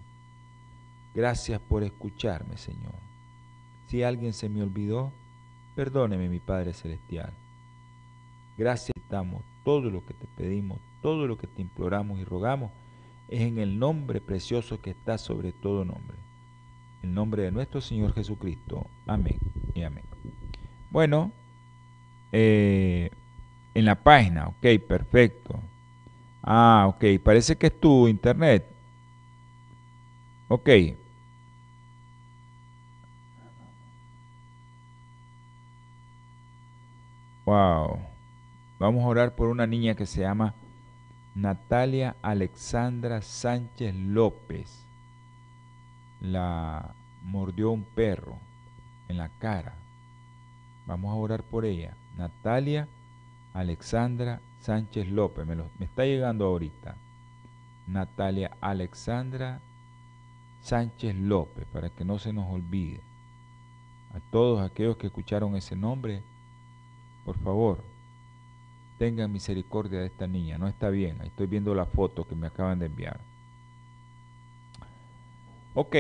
Gracias 1.15 1.61
por 1.61 1.85
escucharme, 1.85 2.57
Señor. 2.57 2.95
Si 3.87 4.03
alguien 4.03 4.33
se 4.33 4.49
me 4.49 4.63
olvidó, 4.63 5.13
perdóneme, 5.75 6.29
mi 6.29 6.41
Padre 6.41 6.73
Celestial. 6.73 7.33
Gracias, 8.59 8.93
damos 9.09 9.43
todo 9.65 9.91
lo 9.91 10.05
que 10.05 10.15
te 10.15 10.27
pedimos, 10.37 10.79
todo 11.01 11.27
lo 11.27 11.39
que 11.39 11.47
te 11.47 11.63
imploramos 11.63 12.19
y 12.21 12.25
rogamos, 12.25 12.71
es 13.29 13.43
en 13.43 13.59
el 13.59 13.79
nombre 13.79 14.21
precioso 14.21 14.81
que 14.81 14.91
está 14.91 15.19
sobre 15.19 15.53
todo 15.53 15.85
nombre. 15.85 16.17
En 17.03 17.15
nombre 17.15 17.43
de 17.43 17.53
nuestro 17.53 17.81
Señor 17.81 18.15
Jesucristo. 18.15 18.87
Amén 19.07 19.39
y 19.75 19.83
amén. 19.83 20.05
Bueno, 20.91 21.33
eh, 22.33 23.11
en 23.75 23.85
la 23.85 23.97
página, 23.97 24.49
ok, 24.49 24.81
perfecto. 24.87 25.61
Ah, 26.43 26.87
ok. 26.89 27.05
Parece 27.23 27.57
que 27.57 27.69
es 27.69 27.81
tu 27.81 28.09
internet. 28.09 28.67
Ok. 30.49 30.69
Wow. 37.45 37.99
Vamos 38.79 39.05
a 39.05 39.07
orar 39.07 39.35
por 39.35 39.49
una 39.49 39.67
niña 39.67 39.95
que 39.95 40.07
se 40.07 40.21
llama 40.21 40.55
Natalia 41.35 42.17
Alexandra 42.23 43.23
Sánchez 43.23 43.95
López. 43.95 44.85
La 46.23 46.95
mordió 47.25 47.71
un 47.71 47.83
perro 47.83 48.39
en 49.09 49.19
la 49.19 49.29
cara. 49.29 49.75
Vamos 50.87 51.11
a 51.13 51.17
orar 51.17 51.43
por 51.43 51.65
ella. 51.65 51.95
Natalia 52.17 52.89
Alexandra 53.53 54.41
Sánchez 54.61 55.09
López. 55.09 55.47
Me, 55.47 55.57
está 55.85 56.05
llegando 56.05 56.47
ahorita. 56.47 56.95
Natalia 57.89 58.53
Alexandra 58.61 59.61
Sánchez 60.63 61.17
López, 61.17 61.67
para 61.73 61.91
que 61.91 62.05
no 62.05 62.19
se 62.19 62.33
nos 62.33 62.49
olvide. 62.49 63.01
A 64.15 64.21
todos 64.31 64.61
aquellos 64.61 64.97
que 64.97 65.09
escucharon 65.09 65.57
ese 65.57 65.75
nombre, 65.75 66.23
por 67.25 67.37
favor, 67.39 67.83
tengan 68.99 69.33
misericordia 69.33 69.99
de 70.01 70.07
esta 70.07 70.27
niña. 70.27 70.59
No 70.59 70.69
está 70.69 70.89
bien. 70.89 71.21
Ahí 71.21 71.29
estoy 71.29 71.49
viendo 71.49 71.75
la 71.75 71.87
foto 71.87 72.27
que 72.27 72.37
me 72.37 72.47
acaban 72.47 72.79
de 72.79 72.87
enviar. 72.87 73.19
Ok. 75.75 75.97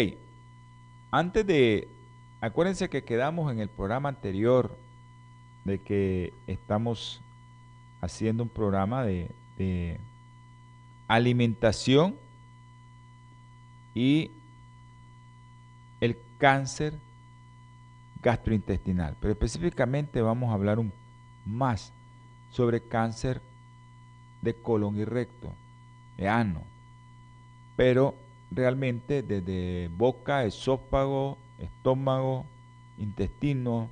Antes 1.11 1.47
de... 1.47 1.88
Acuérdense 2.41 2.91
que 2.91 3.05
quedamos 3.05 3.52
en 3.52 3.61
el 3.61 3.69
programa 3.69 4.09
anterior 4.09 4.76
de 5.64 5.79
que 5.81 6.35
estamos 6.47 7.21
haciendo 8.00 8.43
un 8.43 8.49
programa 8.49 9.05
de, 9.05 9.31
alimentación 11.07 12.17
y 13.95 14.31
el 16.00 16.17
cáncer 16.38 16.95
gastrointestinal. 18.23 19.17
Pero 19.21 19.33
específicamente 19.33 20.21
vamos 20.21 20.50
a 20.50 20.55
hablar 20.55 20.81
un, 20.81 20.93
más 21.47 21.93
sobre 22.50 22.81
cáncer 22.81 23.41
de 24.41 24.55
colon 24.55 24.97
y 24.99 25.05
recto, 25.05 25.52
de 26.17 26.29
ano. 26.29 26.62
Pero 27.76 28.17
realmente 28.54 29.23
desde 29.23 29.88
boca, 29.97 30.44
esófago, 30.44 31.38
estómago, 31.59 32.47
intestino. 32.99 33.88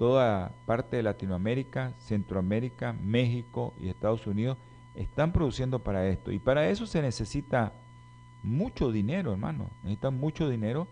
toda 0.00 0.50
parte 0.64 0.96
de 0.96 1.02
Latinoamérica, 1.02 1.92
Centroamérica, 1.98 2.94
México 2.94 3.74
y 3.78 3.90
Estados 3.90 4.26
Unidos 4.26 4.56
están 4.94 5.30
produciendo 5.30 5.78
para 5.80 6.08
esto. 6.08 6.32
Y 6.32 6.38
para 6.38 6.70
eso 6.70 6.86
se 6.86 7.02
necesita 7.02 7.74
mucho 8.42 8.90
dinero, 8.90 9.32
hermano. 9.32 9.68
Necesitan 9.82 10.18
mucho 10.18 10.48
dinero 10.48 10.88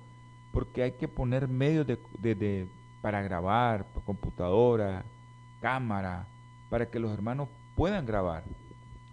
porque 0.53 0.83
hay 0.83 0.93
que 0.93 1.09
poner 1.09 1.49
medios 1.49 1.87
de, 1.87 2.69
para 3.01 3.23
grabar, 3.23 3.87
computadora, 4.05 5.03
cámara, 5.63 6.27
para 6.69 6.91
que 6.91 6.99
los 6.99 7.11
hermanos 7.11 7.49
puedan 7.77 8.05
grabar. 8.05 8.45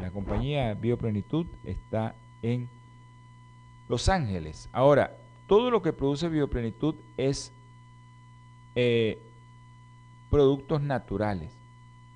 la 0.00 0.10
compañía 0.10 0.74
Bioplenitud 0.74 1.46
está 1.62 2.16
en 2.42 2.68
Los 3.88 4.08
Ángeles. 4.08 4.68
Ahora, 4.72 5.16
todo 5.46 5.70
lo 5.70 5.82
que 5.82 5.92
produce 5.92 6.28
Bioplenitud 6.28 6.96
es 7.16 7.52
eh, 8.74 9.20
productos 10.30 10.82
naturales 10.82 11.61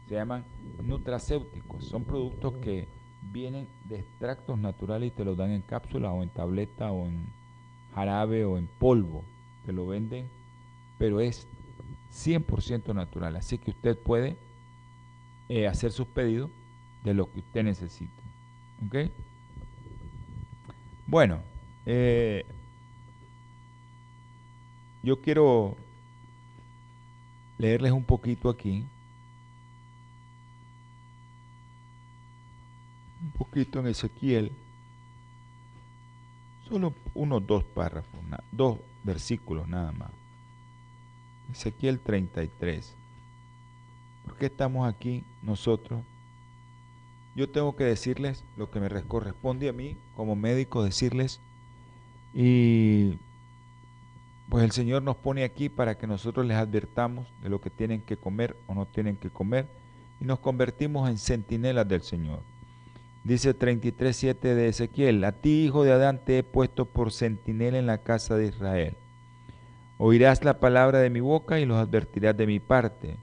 se 0.09 0.15
llaman 0.15 0.45
nutracéuticos. 0.83 1.85
Son 1.85 2.05
productos 2.05 2.55
que 2.55 2.89
vienen 3.33 3.67
de 3.85 4.01
extractos 4.01 4.59
naturales 4.59 5.09
y 5.09 5.11
te 5.11 5.25
los 5.25 5.37
dan 5.37 5.51
en 5.51 5.63
cápsula 5.63 6.13
o 6.13 6.23
en 6.23 6.29
tableta 6.29 6.93
o 6.93 7.07
en 7.07 7.27
jarabe 7.95 8.45
o 8.45 8.57
en 8.57 8.67
polvo. 8.67 9.25
Te 9.65 9.73
lo 9.73 9.87
venden, 9.87 10.29
pero 10.99 11.21
es 11.21 11.49
100% 12.13 12.95
natural. 12.95 13.37
Así 13.37 13.59
que 13.59 13.73
usted 13.73 13.99
puede 13.99 14.37
eh, 15.49 15.67
hacer 15.67 15.93
sus 15.93 16.07
pedidos 16.07 16.51
de 17.03 17.15
lo 17.15 17.31
que 17.31 17.41
usted 17.41 17.65
necesite. 17.65 18.13
¿Ok? 18.87 19.11
Bueno, 21.07 21.41
eh, 21.85 22.45
yo 25.03 25.21
quiero 25.21 25.77
leerles 27.59 27.93
un 27.93 28.05
poquito 28.05 28.49
aquí 28.51 28.85
un 33.27 33.33
poquito 33.33 33.81
en 33.81 33.89
Ezequiel, 33.89 34.53
solo 36.69 36.95
unos 37.15 37.45
dos 37.45 37.65
párrafos, 37.65 38.21
dos 38.53 38.79
versículos 39.03 39.67
nada 39.67 39.91
más. 39.93 40.11
Ezequiel 41.51 41.99
33. 41.99 42.95
¿Por 44.25 44.37
qué 44.37 44.47
estamos 44.47 44.89
aquí 44.89 45.25
nosotros? 45.43 46.03
Yo 47.35 47.51
tengo 47.51 47.75
que 47.75 47.85
decirles 47.85 48.45
lo 48.57 48.71
que 48.71 48.81
me 48.81 48.89
corresponde 49.03 49.69
a 49.69 49.73
mí 49.73 49.97
como 50.15 50.37
médico 50.37 50.83
decirles 50.85 51.41
y 52.33 53.15
pues 54.49 54.65
el 54.65 54.71
Señor 54.71 55.03
nos 55.03 55.17
pone 55.17 55.43
aquí 55.43 55.69
para 55.69 55.99
que 55.99 56.07
nosotros 56.07 56.47
les 56.47 56.57
advertamos 56.57 57.27
de 57.43 57.49
lo 57.49 57.61
que 57.61 57.71
tienen 57.71 58.01
que 58.03 58.17
comer 58.17 58.57
o 58.69 58.75
no 58.75 58.87
tienen 58.87 59.17
que 59.17 59.31
comer 59.31 59.67
y 60.21 60.25
nos 60.25 60.39
convertimos 60.39 61.11
en 61.11 61.19
centinelas 61.19 61.87
del 61.89 62.03
Señor. 62.03 62.41
Dice 63.27 63.59
33.7 63.59 64.39
de 64.55 64.69
Ezequiel, 64.69 65.25
a 65.25 65.33
ti, 65.33 65.65
hijo 65.65 65.83
de 65.83 65.91
Adán, 65.91 66.21
te 66.25 66.39
he 66.39 66.43
puesto 66.45 66.85
por 66.85 67.13
centinela 67.13 67.77
en 67.77 67.87
la 67.87 67.99
casa 67.99 68.37
de 68.37 68.47
Israel. 68.47 68.95
Oirás 69.99 70.45
la 70.45 70.61
palabra 70.61 71.01
de 71.01 71.11
mi 71.11 71.19
boca 71.19 71.59
y 71.59 71.65
los 71.65 71.77
advertirás 71.77 72.37
de 72.37 72.47
mi 72.47 72.61
parte. 72.61 73.17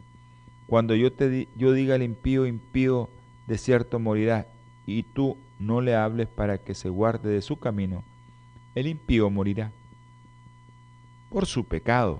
Cuando 0.68 0.94
yo, 0.94 1.14
te 1.14 1.48
yo 1.56 1.72
diga 1.72 1.96
al 1.96 2.04
impío, 2.04 2.46
impío, 2.46 3.10
de 3.48 3.58
cierto 3.58 3.98
morirá, 3.98 4.48
y 4.86 5.04
tú 5.04 5.38
no 5.58 5.80
le 5.80 5.96
hables 5.96 6.28
para 6.28 6.58
que 6.58 6.76
se 6.76 6.90
guarde 6.90 7.30
de 7.30 7.42
su 7.42 7.58
camino, 7.58 8.04
el 8.76 8.88
impío 8.88 9.30
morirá 9.30 9.72
por 11.30 11.46
su 11.46 11.64
pecado, 11.64 12.20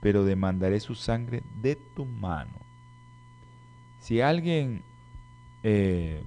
pero 0.00 0.24
demandaré 0.24 0.78
su 0.78 0.94
sangre 0.94 1.42
de 1.60 1.74
tu 1.74 2.04
mano. 2.04 2.52
Si 3.98 4.20
alguien 4.20 4.82
eh, 5.64 6.22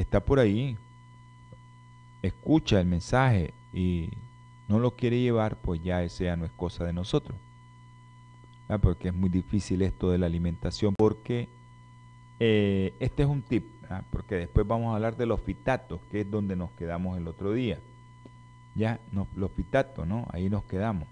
está 0.00 0.20
por 0.20 0.38
ahí, 0.38 0.76
escucha 2.22 2.80
el 2.80 2.86
mensaje 2.86 3.52
y 3.72 4.10
no 4.68 4.78
lo 4.78 4.92
quiere 4.92 5.20
llevar, 5.20 5.56
pues 5.56 5.82
ya 5.82 6.02
esa 6.02 6.24
ya 6.24 6.36
no 6.36 6.44
es 6.44 6.52
cosa 6.52 6.84
de 6.84 6.92
nosotros. 6.92 7.38
Porque 8.82 9.08
es 9.08 9.14
muy 9.14 9.28
difícil 9.28 9.82
esto 9.82 10.10
de 10.10 10.18
la 10.18 10.26
alimentación, 10.26 10.94
porque 10.96 11.48
eh, 12.40 12.92
este 12.98 13.22
es 13.22 13.28
un 13.28 13.42
tip, 13.42 13.64
porque 14.10 14.34
después 14.34 14.66
vamos 14.66 14.92
a 14.92 14.96
hablar 14.96 15.16
de 15.16 15.26
los 15.26 15.40
fitatos, 15.40 16.00
que 16.10 16.22
es 16.22 16.30
donde 16.30 16.56
nos 16.56 16.70
quedamos 16.72 17.16
el 17.16 17.28
otro 17.28 17.52
día. 17.52 17.78
Ya, 18.74 18.98
los 19.36 19.50
fitatos, 19.52 20.06
¿no? 20.06 20.26
Ahí 20.32 20.50
nos 20.50 20.64
quedamos. 20.64 21.06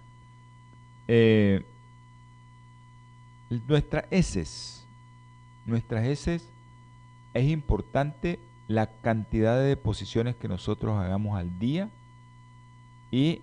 Eh, 1.07 1.64
nuestras 3.68 4.07
heces, 4.11 4.85
nuestras 5.64 6.07
heces, 6.07 6.49
es 7.35 7.44
importante 7.51 8.38
la 8.68 8.87
cantidad 8.87 9.59
de 9.59 9.66
deposiciones 9.66 10.37
que 10.37 10.48
nosotros 10.48 10.98
hagamos 10.98 11.38
al 11.38 11.59
día 11.59 11.90
y 13.11 13.42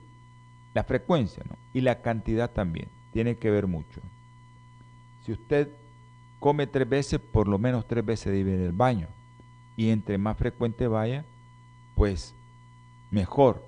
la 0.74 0.84
frecuencia. 0.84 1.44
Y 1.74 1.82
la 1.82 2.02
cantidad 2.02 2.50
también, 2.50 2.88
tiene 3.14 3.36
que 3.36 3.52
ver 3.52 3.68
mucho. 3.68 4.02
Si 5.26 5.32
usted 5.32 5.70
come 6.40 6.68
tres 6.68 6.90
veces, 6.90 7.20
por 7.20 7.48
lo 7.48 7.58
menos 7.60 7.88
tres 7.88 8.06
veces 8.06 8.34
debe 8.34 8.56
ir 8.56 8.66
al 8.66 8.72
baño. 8.72 9.08
Y 9.78 9.90
entre 9.90 10.18
más 10.18 10.38
frecuente 10.38 10.88
vaya, 10.88 11.24
pues 11.96 12.34
mejor. 13.12 13.64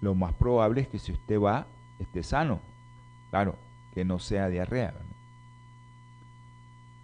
Lo 0.00 0.14
más 0.14 0.32
probable 0.32 0.80
es 0.80 0.88
que 0.88 0.98
si 0.98 1.12
usted 1.12 1.38
va, 1.38 1.66
esté 1.98 2.22
sano. 2.22 2.60
Claro, 3.30 3.56
que 3.94 4.04
no 4.04 4.18
sea 4.18 4.48
diarrea. 4.48 4.94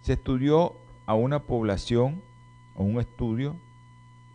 Se 0.01 0.13
estudió 0.13 0.75
a 1.09 1.15
una 1.15 1.39
población, 1.39 2.21
o 2.75 2.83
un 2.83 2.99
estudio, 2.99 3.55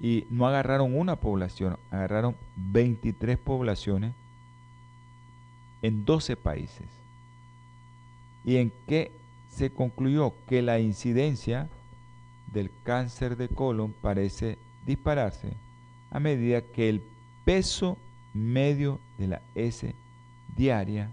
y 0.00 0.26
no 0.28 0.44
agarraron 0.44 0.98
una 0.98 1.14
población, 1.14 1.76
agarraron 1.92 2.34
23 2.56 3.38
poblaciones 3.38 4.12
en 5.82 6.04
12 6.04 6.34
países. 6.34 6.88
¿Y 8.44 8.56
en 8.56 8.72
qué 8.88 9.12
se 9.50 9.70
concluyó? 9.70 10.32
Que 10.48 10.62
la 10.62 10.80
incidencia 10.80 11.68
del 12.52 12.72
cáncer 12.82 13.36
de 13.36 13.48
colon 13.48 13.94
parece 14.02 14.58
dispararse 14.84 15.52
a 16.10 16.18
medida 16.18 16.60
que 16.60 16.88
el 16.88 17.04
peso 17.44 17.96
medio 18.32 18.98
de 19.16 19.28
la 19.28 19.42
S 19.54 19.94
diaria 20.56 21.08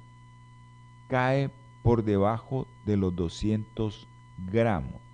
cae 1.08 1.52
por 1.84 2.04
debajo 2.04 2.66
de 2.84 2.98
los 2.98 3.16
200 3.16 4.08
gramos. 4.52 5.11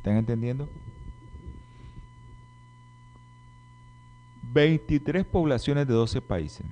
¿Están 0.00 0.16
entendiendo? 0.16 0.66
23 4.54 5.26
poblaciones 5.26 5.86
de 5.86 5.92
12 5.92 6.22
países. 6.22 6.64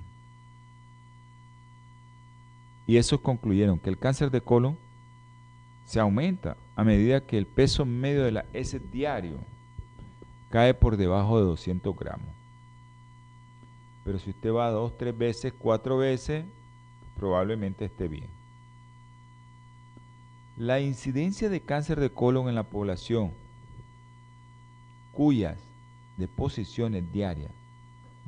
Y 2.87 2.97
esos 2.97 3.21
concluyeron 3.21 3.79
que 3.79 3.91
el 3.91 3.99
cáncer 3.99 4.31
de 4.31 4.41
colon 4.41 4.79
se 5.85 6.01
aumenta 6.01 6.57
a 6.75 6.85
medida 6.85 7.21
que 7.21 7.37
el 7.37 7.45
peso 7.45 7.85
medio 7.85 8.25
de 8.25 8.33
la 8.33 8.47
S 8.55 8.81
diario 8.91 9.37
cae 10.49 10.73
por 10.73 10.97
debajo 10.97 11.39
de 11.39 11.45
200 11.45 11.95
gramos. 11.95 12.35
Pero 14.07 14.19
si 14.19 14.31
usted 14.31 14.55
va 14.55 14.71
dos, 14.71 14.97
tres 14.97 15.17
veces, 15.17 15.53
cuatro 15.59 15.99
veces, 15.99 16.47
probablemente 17.19 17.85
esté 17.85 18.09
bien. 18.09 18.38
La 20.59 20.81
incidencia 20.81 21.49
de 21.49 21.61
cáncer 21.61 22.01
de 22.01 22.11
colon 22.11 22.49
en 22.49 22.57
la 22.57 22.65
población 22.65 23.31
cuyas 25.13 25.57
deposiciones 26.17 27.13
diarias 27.13 27.53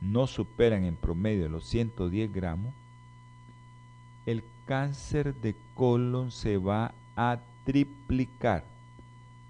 no 0.00 0.28
superan 0.28 0.84
en 0.84 0.94
promedio 0.94 1.48
los 1.48 1.64
110 1.64 2.32
gramos, 2.32 2.72
el 4.26 4.44
cáncer 4.64 5.34
de 5.34 5.56
colon 5.74 6.30
se 6.30 6.56
va 6.56 6.94
a 7.16 7.40
triplicar. 7.64 8.62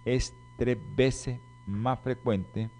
Es 0.06 0.32
tres 0.56 0.78
veces 0.96 1.38
más 1.66 2.00
frecuente 2.00 2.70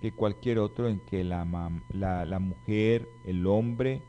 que 0.00 0.12
cualquier 0.12 0.60
otro 0.60 0.88
en 0.88 0.98
que 1.00 1.24
la, 1.24 1.44
la, 1.90 2.38
mujer, 2.38 3.06
el 3.26 3.46
hombre 3.46 4.00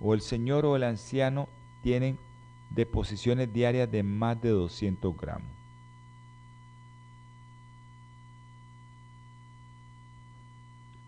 o 0.00 0.12
el 0.12 0.20
señor 0.20 0.66
o 0.66 0.76
el 0.76 0.84
anciano 0.84 1.48
tienen 1.82 2.18
deposiciones 2.70 3.52
diarias 3.52 3.90
de 3.90 4.02
más 4.02 4.40
de 4.40 4.50
200 4.50 5.16
gramos. 5.16 5.50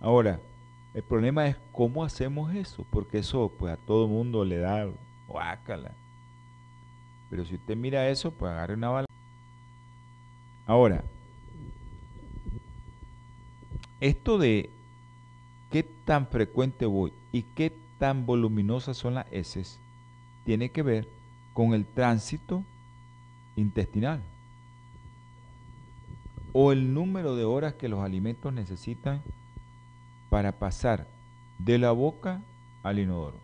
Ahora, 0.01 0.40
el 0.94 1.03
problema 1.03 1.46
es 1.46 1.57
cómo 1.73 2.05
hacemos 2.05 2.55
eso, 2.55 2.85
porque 2.90 3.18
eso 3.18 3.53
pues 3.59 3.73
a 3.73 3.77
todo 3.77 4.09
mundo 4.09 4.44
le 4.44 4.59
da 4.59 4.88
guácala. 5.29 5.92
Pero 7.29 7.44
si 7.44 7.55
usted 7.55 7.77
mira 7.77 8.09
eso, 8.09 8.33
pues 8.33 8.51
agarre 8.51 8.75
una 8.75 8.88
bala. 8.88 9.07
Ahora, 10.66 11.05
esto 14.01 14.38
de 14.38 14.70
qué 15.70 15.83
tan 15.83 16.27
frecuente 16.27 16.87
voy 16.87 17.12
y 17.31 17.42
qué 17.42 17.73
tan 17.99 18.25
voluminosas 18.25 18.96
son 18.96 19.14
las 19.14 19.27
heces 19.31 19.79
tiene 20.44 20.70
que 20.70 20.83
ver 20.83 21.07
con 21.61 21.75
el 21.75 21.85
tránsito 21.85 22.64
intestinal 23.55 24.23
o 26.55 26.73
el 26.73 26.94
número 26.94 27.37
de 27.37 27.44
horas 27.44 27.75
que 27.75 27.90
los 27.90 28.01
alimentos 28.01 28.51
necesitan 28.51 29.20
para 30.31 30.53
pasar 30.53 31.07
de 31.59 31.77
la 31.77 31.92
boca 31.92 32.40
al 32.83 32.99
inodoro. 32.99 33.37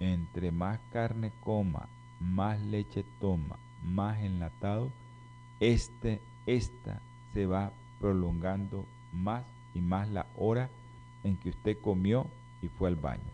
Entre 0.00 0.50
más 0.50 0.80
carne 0.90 1.30
coma, 1.44 1.90
más 2.20 2.58
leche 2.58 3.04
toma, 3.20 3.58
más 3.84 4.18
enlatado, 4.20 4.90
este, 5.60 6.22
esta 6.46 7.02
se 7.34 7.44
va 7.44 7.70
prolongando 8.00 8.86
más 9.12 9.44
y 9.74 9.80
más 9.82 10.08
la 10.08 10.24
hora 10.38 10.70
en 11.22 11.36
que 11.36 11.50
usted 11.50 11.76
comió 11.82 12.24
y 12.62 12.68
fue 12.68 12.88
al 12.88 12.96
baño. 12.96 13.30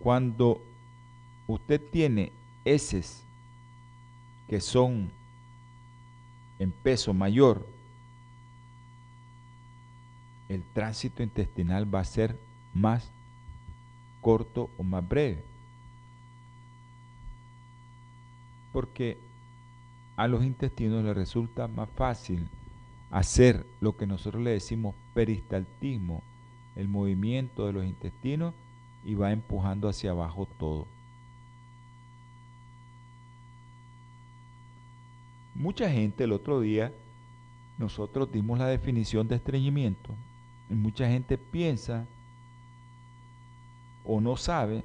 Cuando 0.00 0.62
usted 1.46 1.80
tiene 1.90 2.32
heces 2.64 3.22
que 4.48 4.60
son 4.60 5.10
en 6.58 6.72
peso 6.72 7.14
mayor, 7.14 7.66
el 10.48 10.62
tránsito 10.72 11.22
intestinal 11.22 11.94
va 11.94 12.00
a 12.00 12.04
ser 12.04 12.36
más 12.74 13.10
corto 14.22 14.70
o 14.78 14.82
más 14.82 15.06
breve. 15.06 15.44
Porque 18.72 19.18
a 20.16 20.26
los 20.28 20.44
intestinos 20.44 21.04
les 21.04 21.14
resulta 21.14 21.68
más 21.68 21.88
fácil 21.90 22.48
hacer 23.10 23.66
lo 23.80 23.96
que 23.96 24.06
nosotros 24.06 24.42
le 24.42 24.50
decimos 24.50 24.94
peristaltismo, 25.14 26.22
el 26.74 26.88
movimiento 26.88 27.66
de 27.66 27.72
los 27.74 27.84
intestinos 27.84 28.54
y 29.04 29.14
va 29.14 29.32
empujando 29.32 29.88
hacia 29.88 30.10
abajo 30.10 30.46
todo. 30.58 30.86
Mucha 35.54 35.90
gente 35.90 36.24
el 36.24 36.32
otro 36.32 36.60
día 36.60 36.92
nosotros 37.78 38.30
dimos 38.30 38.58
la 38.58 38.66
definición 38.66 39.26
de 39.28 39.36
estreñimiento 39.36 40.14
y 40.68 40.74
mucha 40.74 41.08
gente 41.08 41.36
piensa 41.38 42.06
o 44.04 44.20
no 44.20 44.36
sabe, 44.36 44.82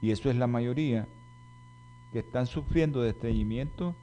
y 0.00 0.10
eso 0.10 0.30
es 0.30 0.36
la 0.36 0.46
mayoría, 0.46 1.06
que 2.12 2.20
están 2.20 2.46
sufriendo 2.46 3.00
de 3.02 3.10
estreñimiento 3.10 3.94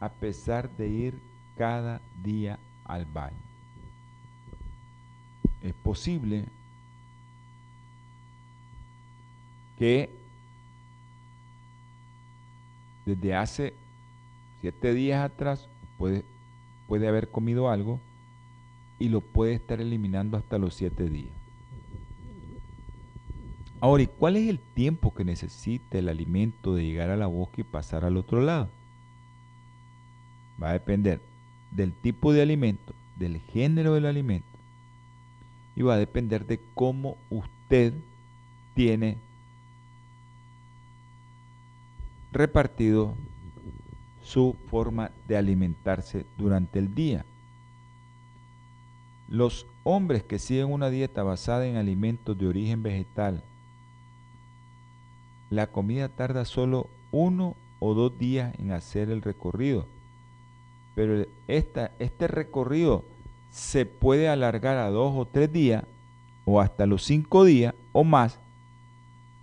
a 0.00 0.08
pesar 0.08 0.70
de 0.76 0.88
ir 0.88 1.20
cada 1.56 2.00
día 2.22 2.58
al 2.84 3.04
baño. 3.04 3.36
Es 5.62 5.74
posible 5.74 6.46
que 9.80 10.10
desde 13.06 13.34
hace 13.34 13.72
siete 14.60 14.92
días 14.92 15.24
atrás 15.24 15.66
puede, 15.96 16.22
puede 16.86 17.08
haber 17.08 17.30
comido 17.30 17.70
algo 17.70 17.98
y 18.98 19.08
lo 19.08 19.22
puede 19.22 19.54
estar 19.54 19.80
eliminando 19.80 20.36
hasta 20.36 20.58
los 20.58 20.74
siete 20.74 21.08
días. 21.08 21.32
Ahora, 23.80 24.02
¿y 24.02 24.06
cuál 24.06 24.36
es 24.36 24.50
el 24.50 24.58
tiempo 24.58 25.14
que 25.14 25.24
necesita 25.24 25.96
el 25.96 26.10
alimento 26.10 26.74
de 26.74 26.84
llegar 26.84 27.08
a 27.08 27.16
la 27.16 27.26
boca 27.26 27.62
y 27.62 27.64
pasar 27.64 28.04
al 28.04 28.18
otro 28.18 28.42
lado? 28.42 28.68
Va 30.62 30.68
a 30.68 30.74
depender 30.74 31.22
del 31.70 31.94
tipo 31.94 32.34
de 32.34 32.42
alimento, 32.42 32.92
del 33.16 33.40
género 33.40 33.94
del 33.94 34.04
alimento 34.04 34.46
y 35.74 35.80
va 35.80 35.94
a 35.94 35.98
depender 35.98 36.44
de 36.44 36.60
cómo 36.74 37.16
usted 37.30 37.94
tiene 38.74 39.16
repartido 42.32 43.14
su 44.22 44.56
forma 44.70 45.10
de 45.26 45.36
alimentarse 45.36 46.26
durante 46.38 46.78
el 46.78 46.94
día. 46.94 47.24
Los 49.28 49.66
hombres 49.84 50.22
que 50.22 50.38
siguen 50.38 50.72
una 50.72 50.90
dieta 50.90 51.22
basada 51.22 51.66
en 51.66 51.76
alimentos 51.76 52.36
de 52.38 52.46
origen 52.46 52.82
vegetal, 52.82 53.42
la 55.50 55.66
comida 55.68 56.08
tarda 56.08 56.44
solo 56.44 56.88
uno 57.10 57.56
o 57.80 57.94
dos 57.94 58.16
días 58.18 58.54
en 58.58 58.72
hacer 58.72 59.10
el 59.10 59.22
recorrido, 59.22 59.86
pero 60.94 61.26
este 61.48 62.28
recorrido 62.28 63.04
se 63.50 63.86
puede 63.86 64.28
alargar 64.28 64.76
a 64.76 64.90
dos 64.90 65.12
o 65.16 65.26
tres 65.26 65.52
días 65.52 65.84
o 66.44 66.60
hasta 66.60 66.86
los 66.86 67.02
cinco 67.04 67.44
días 67.44 67.74
o 67.92 68.04
más 68.04 68.38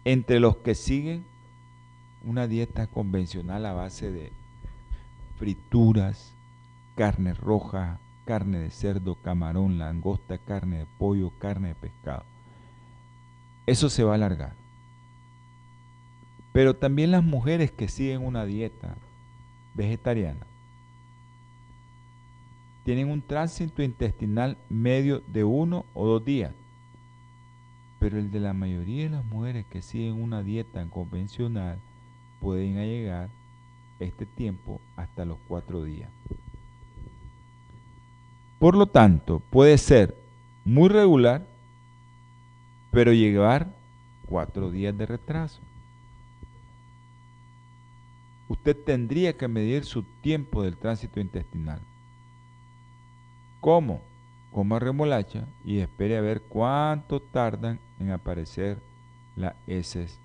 entre 0.06 0.40
los 0.40 0.58
que 0.58 0.76
siguen 0.76 1.26
una 2.28 2.48
dieta 2.48 2.88
convencional 2.88 3.66
a 3.66 3.74
base 3.74 4.12
de 4.12 4.32
frituras, 5.38 6.34
carne 6.96 7.34
roja, 7.34 8.00
carne 8.26 8.60
de 8.60 8.70
cerdo, 8.70 9.16
camarón, 9.16 9.78
langosta, 9.78 10.38
carne 10.38 10.80
de 10.80 10.86
pollo, 10.98 11.32
carne 11.40 11.70
de 11.70 11.76
pescado. 11.76 12.24
Eso 13.66 13.90
se 13.90 14.04
va 14.04 14.12
a 14.12 14.16
alargar. 14.16 14.54
Pero 16.52 16.76
también 16.76 17.12
las 17.12 17.24
mujeres 17.24 17.72
que 17.72 17.88
siguen 17.88 18.26
una 18.26 18.46
dieta 18.46 18.96
vegetariana 19.74 20.46
tienen 22.84 23.10
un 23.10 23.22
tránsito 23.22 23.84
intestinal 23.84 24.58
medio 24.70 25.22
de 25.28 25.44
uno 25.44 25.86
o 25.94 26.06
dos 26.06 26.26
días. 26.26 26.54
Pero 28.00 28.18
el 28.18 28.32
de 28.32 28.40
la 28.40 28.54
mayoría 28.54 29.04
de 29.04 29.10
las 29.10 29.26
mujeres 29.26 29.66
que 29.70 29.82
siguen 29.82 30.22
una 30.22 30.44
dieta 30.44 30.86
convencional 30.86 31.80
pueden 32.40 32.76
llegar 32.76 33.30
este 34.00 34.26
tiempo 34.26 34.80
hasta 34.96 35.26
los 35.26 35.38
cuatro 35.48 35.84
días. 35.84 36.10
Por 38.60 38.76
lo 38.76 38.88
tanto, 38.88 39.40
puede 39.52 39.78
ser 39.78 40.16
muy 40.66 40.90
regular, 40.90 41.46
pero 42.92 43.14
llevar 43.14 43.68
cuatro 44.26 44.72
días 44.72 44.98
de 44.98 45.06
retraso. 45.06 45.62
Usted 48.50 48.76
tendría 48.86 49.38
que 49.38 49.48
medir 49.48 49.86
su 49.86 50.04
tiempo 50.22 50.64
del 50.64 50.78
tránsito 50.78 51.20
intestinal. 51.20 51.82
¿Cómo? 53.60 54.02
Coma 54.52 54.80
remolacha 54.80 55.46
y 55.66 55.80
espere 55.80 56.18
a 56.18 56.22
ver 56.22 56.42
cuánto 56.42 57.20
tardan 57.20 57.80
en 58.00 58.12
aparecer 58.12 58.80
las 59.36 59.54
heces 59.68 60.20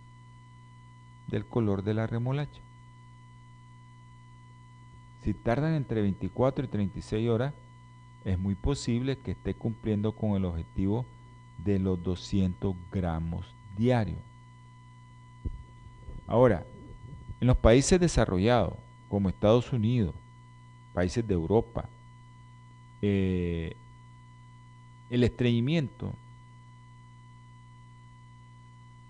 del 1.33 1.47
color 1.47 1.83
de 1.83 1.95
la 1.95 2.07
remolacha. 2.07 2.61
Si 5.25 5.33
tardan 5.33 5.75
entre 5.75 6.03
24 6.03 6.67
y 6.67 6.69
36 6.69 7.29
horas, 7.31 7.55
es 8.25 8.39
muy 8.39 8.55
posible 8.55 9.17
que 9.17 9.33
esté 9.33 9.55
cumpliendo 9.55 10.13
con 10.13 10.33
el 10.33 10.45
objetivo 10.45 11.07
de 11.65 11.79
los 11.79 12.03
200 12.03 12.77
gramos 12.93 13.47
diarios. 13.77 14.19
Ahora, 16.27 16.65
en 17.41 17.47
los 17.47 17.57
países 17.57 17.99
desarrollados, 17.99 18.75
como 19.09 19.29
Estados 19.29 19.73
Unidos, 19.73 20.15
países 20.93 21.27
de 21.27 21.35
Europa, 21.35 21.89
eh, 23.01 23.75
el 25.09 25.25
estreñimiento 25.25 26.13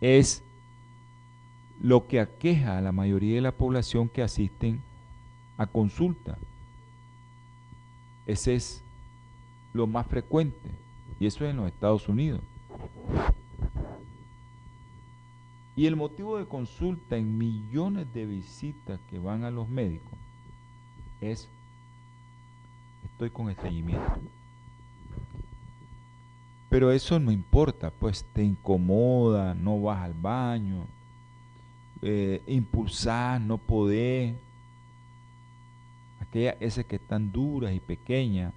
es 0.00 0.42
lo 1.82 2.06
que 2.06 2.20
aqueja 2.20 2.78
a 2.78 2.80
la 2.80 2.92
mayoría 2.92 3.34
de 3.34 3.40
la 3.40 3.50
población 3.50 4.08
que 4.08 4.22
asisten 4.22 4.80
a 5.58 5.66
consulta. 5.66 6.38
Ese 8.24 8.54
es 8.54 8.84
lo 9.74 9.88
más 9.88 10.06
frecuente, 10.06 10.70
y 11.18 11.26
eso 11.26 11.44
es 11.44 11.50
en 11.50 11.56
los 11.56 11.66
Estados 11.66 12.08
Unidos. 12.08 12.40
Y 15.74 15.86
el 15.86 15.96
motivo 15.96 16.38
de 16.38 16.46
consulta 16.46 17.16
en 17.16 17.36
millones 17.36 18.06
de 18.14 18.26
visitas 18.26 19.00
que 19.10 19.18
van 19.18 19.42
a 19.42 19.50
los 19.50 19.68
médicos 19.68 20.12
es, 21.20 21.48
estoy 23.04 23.30
con 23.30 23.50
estreñimiento. 23.50 24.20
Pero 26.68 26.92
eso 26.92 27.18
no 27.18 27.32
importa, 27.32 27.90
pues 27.90 28.24
te 28.32 28.44
incomoda, 28.44 29.54
no 29.54 29.82
vas 29.82 30.04
al 30.04 30.14
baño, 30.14 30.86
eh, 32.02 32.42
impulsar, 32.46 33.40
no 33.40 33.58
podés, 33.58 34.34
aquellas 36.20 36.56
esas 36.60 36.84
que 36.84 36.96
están 36.96 37.30
duras 37.30 37.72
y 37.72 37.80
pequeñas, 37.80 38.52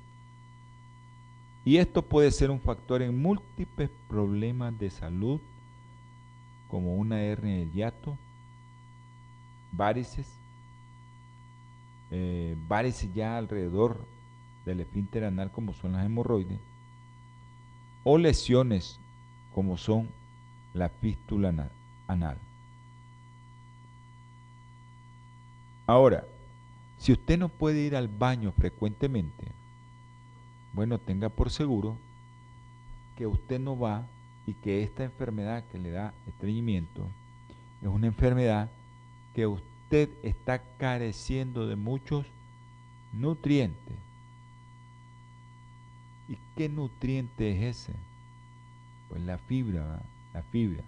y 1.63 1.77
esto 1.77 2.01
puede 2.03 2.31
ser 2.31 2.51
un 2.51 2.60
factor 2.60 3.01
en 3.01 3.19
múltiples 3.19 3.89
problemas 4.08 4.77
de 4.77 4.89
salud, 4.89 5.39
como 6.67 6.95
una 6.95 7.21
hernia 7.21 7.58
del 7.58 7.71
hiato, 7.71 8.17
varices, 9.71 10.27
eh, 12.12 12.55
varices 12.67 13.13
ya 13.13 13.38
alrededor 13.38 14.05
del 14.65 14.79
esfínter 14.79 15.23
anal, 15.23 15.51
como 15.51 15.73
son 15.73 15.93
las 15.93 16.05
hemorroides, 16.05 16.60
o 18.03 18.17
lesiones, 18.17 18.99
como 19.53 19.77
son 19.77 20.10
la 20.73 20.89
fístula 20.89 21.69
anal. 22.08 22.38
Ahora, 25.88 26.26
si 26.98 27.12
usted 27.12 27.38
no 27.38 27.50
puede 27.50 27.82
ir 27.82 27.95
al 27.95 28.08
baño 28.08 28.52
frecuentemente, 28.52 29.45
bueno, 30.74 30.98
tenga 30.98 31.30
por 31.30 31.52
seguro 31.52 31.98
que 33.17 33.28
usted 33.28 33.60
no 33.60 33.78
va 33.78 34.06
y 34.48 34.54
que 34.54 34.84
esta 34.84 35.04
enfermedad 35.04 35.63
que 35.71 35.78
le 35.78 35.91
da 35.91 36.13
estreñimiento 36.28 37.08
es 37.82 37.88
una 37.88 38.08
enfermedad 38.08 38.69
que 39.34 39.48
usted 39.48 40.10
está 40.24 40.62
careciendo 40.78 41.67
de 41.67 41.76
muchos 41.76 42.26
nutrientes. 43.13 43.95
¿Y 46.28 46.38
qué 46.56 46.69
nutriente 46.69 47.52
es 47.52 47.78
ese? 47.78 47.93
Pues 49.10 49.21
la 49.21 49.38
fibra, 49.38 50.02
la 50.34 50.41
fibra. 50.41 50.84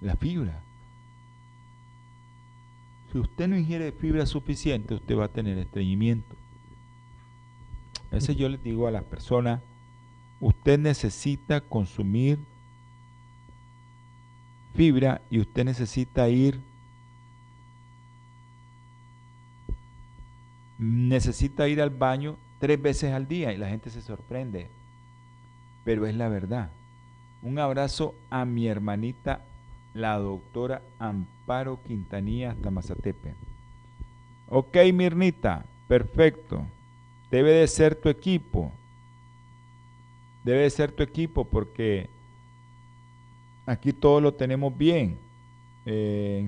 La 0.00 0.16
fibra. 0.16 0.62
Si 3.10 3.18
usted 3.18 3.48
no 3.48 3.56
ingiere 3.56 3.92
fibra 3.92 4.26
suficiente, 4.26 4.94
usted 4.94 5.16
va 5.16 5.24
a 5.24 5.32
tener 5.32 5.56
estreñimiento. 5.58 6.36
Ese 8.10 8.34
yo 8.34 8.48
les 8.48 8.62
digo 8.62 8.86
a 8.86 8.90
las 8.90 9.04
personas, 9.04 9.60
usted 10.40 10.78
necesita 10.78 11.60
consumir 11.60 12.38
fibra 14.74 15.20
y 15.30 15.40
usted 15.40 15.64
necesita 15.64 16.28
ir 16.28 16.60
necesita 20.78 21.66
ir 21.66 21.82
al 21.82 21.90
baño 21.90 22.36
tres 22.60 22.80
veces 22.80 23.12
al 23.12 23.26
día 23.26 23.52
y 23.52 23.56
la 23.56 23.68
gente 23.68 23.90
se 23.90 24.00
sorprende. 24.00 24.68
Pero 25.84 26.06
es 26.06 26.14
la 26.14 26.28
verdad. 26.28 26.70
Un 27.42 27.58
abrazo 27.58 28.14
a 28.30 28.44
mi 28.44 28.68
hermanita, 28.68 29.44
la 29.94 30.18
doctora 30.18 30.82
Amparo 30.98 31.80
Quintanilla 31.86 32.52
hasta 32.52 32.70
Mazatepe. 32.70 33.34
Ok, 34.48 34.76
Mirnita, 34.92 35.64
perfecto 35.86 36.64
debe 37.30 37.52
de 37.52 37.66
ser 37.66 37.94
tu 37.94 38.08
equipo. 38.08 38.72
Debe 40.44 40.60
de 40.60 40.70
ser 40.70 40.92
tu 40.92 41.02
equipo 41.02 41.44
porque 41.44 42.08
aquí 43.66 43.92
todo 43.92 44.20
lo 44.20 44.34
tenemos 44.34 44.76
bien. 44.76 45.18
Eh, 45.84 46.46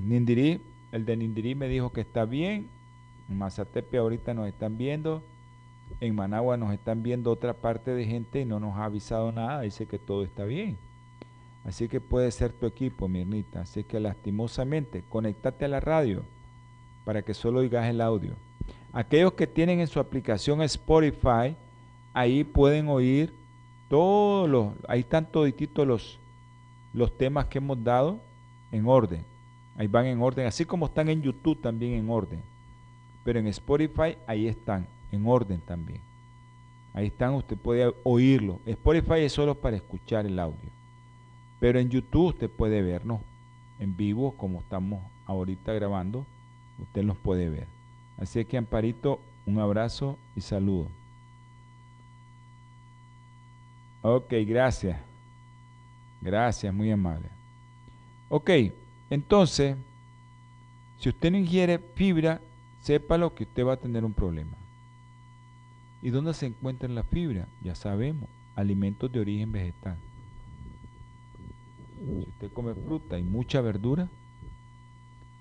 el 0.93 1.05
de 1.05 1.17
Nindirí 1.17 1.55
me 1.55 1.69
dijo 1.69 1.93
que 1.93 2.01
está 2.01 2.25
bien. 2.25 2.69
En 3.29 3.39
Mazatepe 3.39 3.99
ahorita 3.99 4.35
nos 4.35 4.49
están 4.49 4.79
viendo. 4.79 5.23
En 6.01 6.15
Managua 6.15 6.57
nos 6.57 6.73
están 6.73 7.03
viendo 7.03 7.31
otra 7.31 7.53
parte 7.53 7.93
de 7.93 8.05
gente 8.07 8.41
y 8.41 8.45
no 8.45 8.61
nos 8.61 8.77
ha 8.77 8.85
avisado 8.85 9.33
nada. 9.33 9.63
Dice 9.63 9.87
que 9.87 9.99
todo 9.99 10.25
está 10.25 10.45
bien. 10.45 10.79
Así 11.65 11.89
que 11.89 12.01
puede 12.01 12.31
ser 12.31 12.53
tu 12.53 12.67
equipo, 12.67 13.09
Mirnita. 13.09 13.61
Así 13.63 13.85
que 13.85 14.01
lastimosamente, 14.01 15.05
conéctate 15.09 15.67
a 15.67 15.69
la 15.69 15.81
radio 15.81 16.23
para 17.05 17.23
que 17.23 17.35
solo 17.35 17.61
oigas 17.61 17.87
el 17.89 18.01
audio. 18.01 18.35
Aquellos 18.93 19.35
que 19.35 19.47
tienen 19.47 19.81
en 19.81 19.87
su 19.87 20.01
aplicación 20.01 20.63
Spotify, 20.63 21.55
ahí 22.13 22.45
pueden 22.45 22.89
oír 22.89 23.33
todos 23.89 24.49
los, 24.49 24.73
ahí 24.89 25.01
están 25.01 25.31
todititos 25.31 25.87
los, 25.87 26.19
los 26.93 27.17
temas 27.17 27.47
que 27.47 27.59
hemos 27.59 27.83
dado 27.83 28.21
en 28.73 28.87
orden. 28.87 29.25
Ahí 29.77 29.87
van 29.87 30.07
en 30.07 30.21
orden, 30.21 30.47
así 30.47 30.65
como 30.65 30.87
están 30.87 31.09
en 31.09 31.23
YouTube 31.23 31.61
también 31.61 31.95
en 31.95 32.11
orden. 32.11 32.43
Pero 33.25 33.39
en 33.39 33.47
Spotify 33.49 34.17
ahí 34.27 34.47
están, 34.47 34.87
en 35.13 35.27
orden 35.27 35.61
también. 35.61 36.01
Ahí 36.93 37.07
están, 37.07 37.35
usted 37.35 37.57
puede 37.57 37.93
oírlo. 38.03 38.59
Spotify 38.67 39.21
es 39.21 39.33
solo 39.33 39.55
para 39.55 39.77
escuchar 39.77 40.27
el 40.27 40.39
audio. 40.39 40.80
Pero 41.61 41.79
en 41.79 41.91
YouTube 41.91 42.29
usted 42.29 42.51
puede 42.51 42.83
vernos 42.83 43.21
en 43.79 43.97
vivo 43.97 44.33
como 44.33 44.61
estamos 44.61 45.03
ahorita 45.27 45.73
grabando 45.73 46.27
usted 46.83 47.05
los 47.05 47.17
puede 47.17 47.49
ver. 47.49 47.67
Así 48.19 48.45
que 48.45 48.57
Amparito, 48.57 49.21
un 49.47 49.59
abrazo 49.59 50.19
y 50.37 50.41
saludo. 50.41 50.89
Ok, 54.03 54.33
gracias. 54.47 54.99
Gracias, 56.21 56.73
muy 56.73 56.91
amable. 56.91 57.29
Ok, 58.29 58.51
entonces, 59.09 59.77
si 60.99 61.09
usted 61.09 61.31
no 61.31 61.39
ingiere 61.39 61.79
fibra, 61.79 62.41
sépalo 62.83 63.35
que 63.35 63.45
usted 63.45 63.65
va 63.65 63.75
a 63.75 63.79
tener 63.79 64.05
un 64.05 64.13
problema. 64.13 64.53
¿Y 66.03 66.11
dónde 66.11 66.33
se 66.35 66.47
encuentra 66.47 66.89
la 66.89 67.03
fibra? 67.03 67.47
Ya 67.63 67.75
sabemos, 67.75 68.29
alimentos 68.55 69.11
de 69.11 69.21
origen 69.21 69.53
vegetal. 69.53 69.97
Si 72.05 72.29
usted 72.29 72.51
come 72.53 72.75
fruta 72.75 73.19
y 73.19 73.23
mucha 73.23 73.61
verdura, 73.61 74.09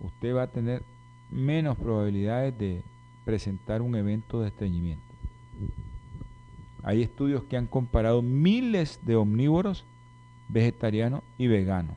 usted 0.02 0.36
va 0.36 0.43
a 0.43 0.48
tener 0.48 0.84
menos 1.32 1.78
probabilidades 1.78 2.58
de 2.58 2.82
presentar 3.24 3.82
un 3.82 3.95
evento 3.95 4.41
de 4.41 4.50
estreñimiento. 4.50 5.04
Hay 6.84 7.02
estudios 7.02 7.43
que 7.43 7.56
han 7.56 7.67
comparado 7.67 8.22
miles 8.22 9.00
de 9.04 9.15
omnívoros, 9.15 9.86
vegetarianos 10.50 11.22
y 11.38 11.48
veganos. 11.48 11.95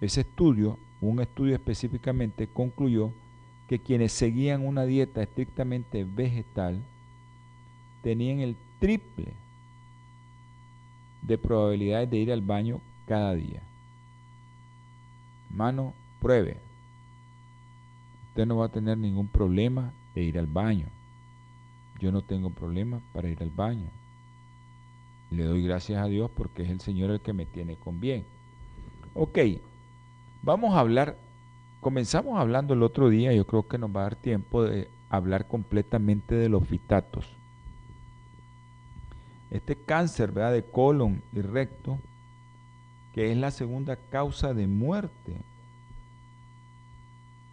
Ese 0.00 0.22
estudio, 0.22 0.78
un 1.00 1.20
estudio 1.20 1.54
específicamente, 1.54 2.48
concluyó 2.48 3.12
que 3.68 3.78
quienes 3.78 4.12
seguían 4.12 4.66
una 4.66 4.84
dieta 4.84 5.22
estrictamente 5.22 6.04
vegetal 6.04 6.82
tenían 8.02 8.40
el 8.40 8.56
triple 8.78 9.32
de 11.22 11.38
probabilidades 11.38 12.10
de 12.10 12.18
ir 12.18 12.32
al 12.32 12.42
baño 12.42 12.80
cada 13.06 13.34
día. 13.34 13.62
Mano, 15.50 15.94
pruebe. 16.20 16.58
Usted 18.28 18.46
no 18.46 18.58
va 18.58 18.66
a 18.66 18.70
tener 18.70 18.98
ningún 18.98 19.28
problema 19.28 19.92
de 20.14 20.22
ir 20.22 20.38
al 20.38 20.46
baño. 20.46 20.86
Yo 21.98 22.12
no 22.12 22.22
tengo 22.22 22.50
problema 22.50 23.00
para 23.12 23.28
ir 23.28 23.42
al 23.42 23.50
baño. 23.50 23.88
Le 25.30 25.44
doy 25.44 25.64
gracias 25.64 26.02
a 26.02 26.06
Dios 26.06 26.30
porque 26.36 26.62
es 26.62 26.70
el 26.70 26.80
Señor 26.80 27.10
el 27.10 27.20
que 27.20 27.32
me 27.32 27.46
tiene 27.46 27.76
con 27.76 28.00
bien. 28.00 28.24
Ok, 29.14 29.38
vamos 30.42 30.74
a 30.74 30.80
hablar, 30.80 31.16
comenzamos 31.80 32.38
hablando 32.38 32.74
el 32.74 32.82
otro 32.82 33.08
día, 33.08 33.32
yo 33.32 33.46
creo 33.46 33.66
que 33.66 33.78
nos 33.78 33.90
va 33.90 34.00
a 34.00 34.04
dar 34.04 34.16
tiempo 34.16 34.64
de 34.64 34.88
hablar 35.08 35.48
completamente 35.48 36.34
de 36.34 36.48
los 36.48 36.66
fitatos. 36.66 37.26
Este 39.50 39.74
cáncer 39.74 40.32
¿verdad? 40.32 40.52
de 40.52 40.64
colon 40.64 41.22
y 41.32 41.40
recto, 41.40 41.98
que 43.16 43.32
es 43.32 43.36
la 43.38 43.50
segunda 43.50 43.96
causa 43.96 44.52
de 44.52 44.66
muerte 44.66 45.38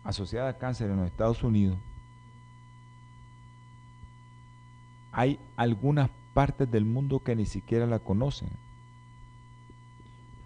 asociada 0.04 0.50
a 0.50 0.58
cáncer 0.58 0.90
en 0.90 0.98
los 0.98 1.06
Estados 1.06 1.42
Unidos, 1.42 1.78
hay 5.14 5.40
algunas 5.56 6.10
partes 6.34 6.70
del 6.70 6.84
mundo 6.84 7.20
que 7.20 7.38
ni 7.38 7.46
siquiera 7.46 7.86
la 7.86 8.00
conocen. 8.00 8.50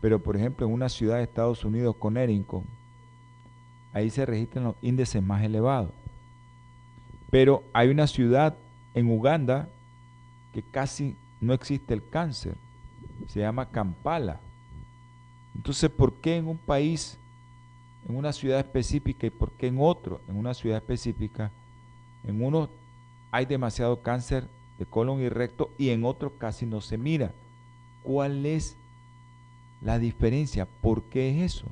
Pero 0.02 0.20
por 0.20 0.38
ejemplo 0.38 0.68
en 0.68 0.74
una 0.74 0.88
ciudad 0.88 1.16
de 1.16 1.24
Estados 1.24 1.66
Unidos, 1.66 1.96
Connecticut, 1.98 2.64
ahí 3.94 4.12
se 4.12 4.24
registran 4.24 4.66
los 4.66 4.76
índices 4.84 5.24
más 5.24 5.44
elevados. 5.44 5.94
Pero 7.32 7.64
hay 7.74 7.90
una 7.90 8.06
ciudad 8.06 8.56
en 8.94 9.10
Uganda 9.10 9.68
que 10.54 10.62
casi 10.62 11.16
no 11.42 11.56
existe 11.56 11.96
el 11.96 12.08
cáncer. 12.08 12.56
Se 13.26 13.40
llama 13.40 13.72
Kampala. 13.72 14.42
Entonces, 15.58 15.90
¿por 15.90 16.14
qué 16.14 16.38
en 16.38 16.48
un 16.48 16.58
país, 16.58 17.18
en 18.08 18.16
una 18.16 18.32
ciudad 18.32 18.60
específica 18.60 19.28
y 19.28 19.32
por 19.32 19.52
qué 19.52 19.68
en 19.68 19.78
otro, 19.80 20.22
en 20.30 20.38
una 20.38 20.54
ciudad 20.54 20.78
específica, 20.78 21.52
en 22.24 22.42
uno 22.42 22.70
hay 23.32 23.46
demasiado 23.46 24.02
cáncer 24.02 24.48
de 24.80 24.86
colon 24.86 25.22
y 25.22 25.28
recto 25.28 25.70
y 25.78 25.90
en 25.90 26.06
otro 26.06 26.38
casi 26.38 26.66
no 26.66 26.80
se 26.80 26.98
mira? 26.98 27.34
¿Cuál 28.04 28.46
es 28.46 28.78
la 29.82 30.00
diferencia? 30.00 30.66
¿Por 30.82 31.04
qué 31.04 31.32
es 31.32 31.54
eso? 31.54 31.66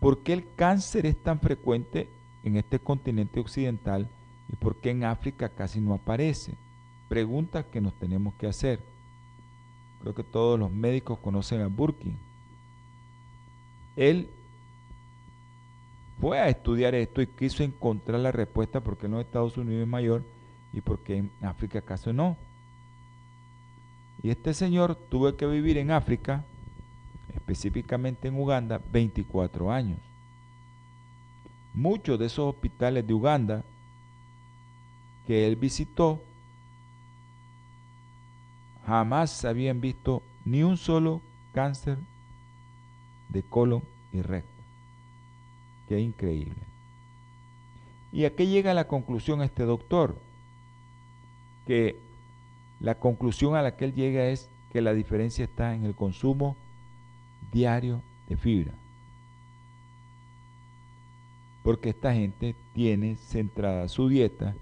¿Por 0.00 0.18
qué 0.18 0.34
el 0.34 0.44
cáncer 0.54 1.06
es 1.06 1.16
tan 1.16 1.40
frecuente 1.40 2.08
en 2.44 2.56
este 2.56 2.78
continente 2.78 3.40
occidental 3.40 4.08
¿Y 4.50 4.56
por 4.56 4.76
qué 4.76 4.90
en 4.90 5.04
África 5.04 5.48
casi 5.48 5.80
no 5.80 5.94
aparece? 5.94 6.54
Preguntas 7.08 7.66
que 7.66 7.80
nos 7.80 7.94
tenemos 7.94 8.34
que 8.34 8.46
hacer. 8.46 8.80
Creo 10.00 10.14
que 10.14 10.24
todos 10.24 10.58
los 10.58 10.70
médicos 10.70 11.18
conocen 11.18 11.60
a 11.60 11.66
Burkin. 11.66 12.16
Él 13.96 14.28
fue 16.20 16.38
a 16.38 16.48
estudiar 16.48 16.94
esto 16.94 17.22
y 17.22 17.26
quiso 17.26 17.62
encontrar 17.62 18.20
la 18.20 18.32
respuesta 18.32 18.80
porque 18.80 19.06
en 19.06 19.12
los 19.12 19.20
Estados 19.20 19.56
Unidos 19.56 19.82
es 19.82 19.88
mayor 19.88 20.22
y 20.72 20.80
porque 20.80 21.18
en 21.18 21.30
África 21.42 21.80
casi 21.80 22.12
no. 22.12 22.36
Y 24.22 24.30
este 24.30 24.52
señor 24.52 24.96
tuvo 24.96 25.36
que 25.36 25.46
vivir 25.46 25.78
en 25.78 25.90
África, 25.90 26.44
específicamente 27.34 28.28
en 28.28 28.38
Uganda, 28.38 28.80
24 28.92 29.70
años. 29.70 29.98
Muchos 31.72 32.18
de 32.18 32.26
esos 32.26 32.52
hospitales 32.52 33.06
de 33.06 33.14
Uganda 33.14 33.64
que 35.26 35.46
él 35.46 35.56
visitó, 35.56 36.20
jamás 38.88 39.44
habían 39.44 39.82
visto 39.82 40.22
ni 40.46 40.62
un 40.62 40.78
solo 40.78 41.20
cáncer 41.52 41.98
de 43.28 43.42
colon 43.42 43.82
y 44.14 44.22
recto. 44.22 44.62
Qué 45.88 46.00
increíble. 46.00 46.56
¿Y 48.10 48.24
a 48.24 48.34
qué 48.34 48.46
llega 48.46 48.72
la 48.72 48.88
conclusión 48.88 49.42
este 49.42 49.64
doctor? 49.64 50.18
Que 51.66 51.96
la 52.80 52.94
conclusión 52.94 53.56
a 53.56 53.62
la 53.62 53.76
que 53.76 53.84
él 53.84 53.94
llega 53.94 54.24
es 54.28 54.48
que 54.72 54.80
la 54.80 54.94
diferencia 54.94 55.44
está 55.44 55.74
en 55.74 55.84
el 55.84 55.94
consumo 55.94 56.56
diario 57.52 58.00
de 58.26 58.38
fibra. 58.38 58.72
Porque 61.62 61.90
esta 61.90 62.14
gente 62.14 62.54
tiene 62.72 63.16
centrada 63.16 63.86
su 63.88 64.08
dieta 64.08 64.54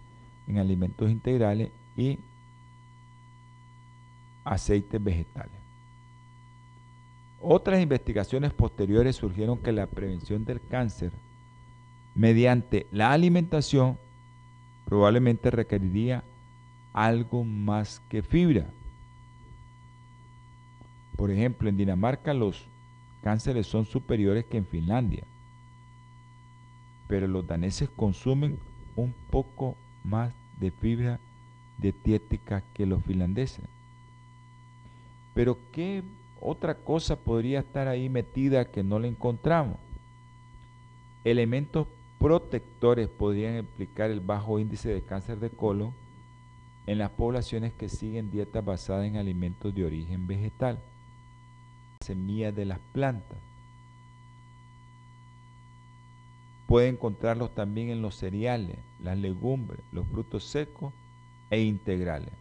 en 0.48 0.58
alimentos 0.58 1.12
integrales 1.12 1.70
y 1.96 2.18
aceites 4.46 5.02
vegetales. 5.02 5.52
Otras 7.42 7.82
investigaciones 7.82 8.52
posteriores 8.52 9.16
surgieron 9.16 9.58
que 9.58 9.72
la 9.72 9.86
prevención 9.86 10.44
del 10.44 10.60
cáncer 10.60 11.12
mediante 12.14 12.86
la 12.92 13.12
alimentación 13.12 13.98
probablemente 14.86 15.50
requeriría 15.50 16.24
algo 16.94 17.44
más 17.44 18.00
que 18.08 18.22
fibra. 18.22 18.66
Por 21.16 21.30
ejemplo, 21.30 21.68
en 21.68 21.76
Dinamarca 21.76 22.32
los 22.32 22.64
cánceres 23.22 23.66
son 23.66 23.84
superiores 23.84 24.44
que 24.44 24.56
en 24.56 24.66
Finlandia, 24.66 25.24
pero 27.08 27.26
los 27.26 27.46
daneses 27.46 27.90
consumen 27.90 28.58
un 28.94 29.12
poco 29.30 29.76
más 30.04 30.32
de 30.58 30.70
fibra 30.70 31.18
dietética 31.78 32.62
que 32.72 32.86
los 32.86 33.02
finlandeses. 33.02 33.64
Pero 35.36 35.58
¿qué 35.70 36.02
otra 36.40 36.74
cosa 36.74 37.14
podría 37.14 37.60
estar 37.60 37.88
ahí 37.88 38.08
metida 38.08 38.64
que 38.64 38.82
no 38.82 38.98
la 38.98 39.06
encontramos? 39.06 39.76
Elementos 41.24 41.86
protectores 42.18 43.08
podrían 43.08 43.56
explicar 43.56 44.10
el 44.10 44.20
bajo 44.20 44.58
índice 44.58 44.88
de 44.88 45.02
cáncer 45.02 45.38
de 45.38 45.50
colon 45.50 45.92
en 46.86 46.96
las 46.96 47.10
poblaciones 47.10 47.74
que 47.74 47.90
siguen 47.90 48.30
dietas 48.30 48.64
basadas 48.64 49.06
en 49.06 49.16
alimentos 49.18 49.74
de 49.74 49.84
origen 49.84 50.26
vegetal, 50.26 50.78
semillas 52.00 52.56
de 52.56 52.64
las 52.64 52.78
plantas, 52.94 53.38
Puede 56.66 56.88
encontrarlos 56.88 57.54
también 57.54 57.90
en 57.90 58.02
los 58.02 58.16
cereales, 58.16 58.76
las 59.00 59.16
legumbres, 59.16 59.80
los 59.92 60.06
frutos 60.08 60.44
secos 60.44 60.92
e 61.48 61.60
integrales. 61.60 62.32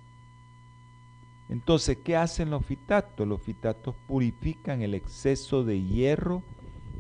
Entonces, 1.50 1.98
¿qué 2.04 2.16
hacen 2.16 2.50
los 2.50 2.66
fitatos? 2.66 3.28
Los 3.28 3.42
fitatos 3.42 3.96
purifican 4.08 4.82
el 4.82 4.94
exceso 4.94 5.64
de 5.64 5.82
hierro 5.82 6.42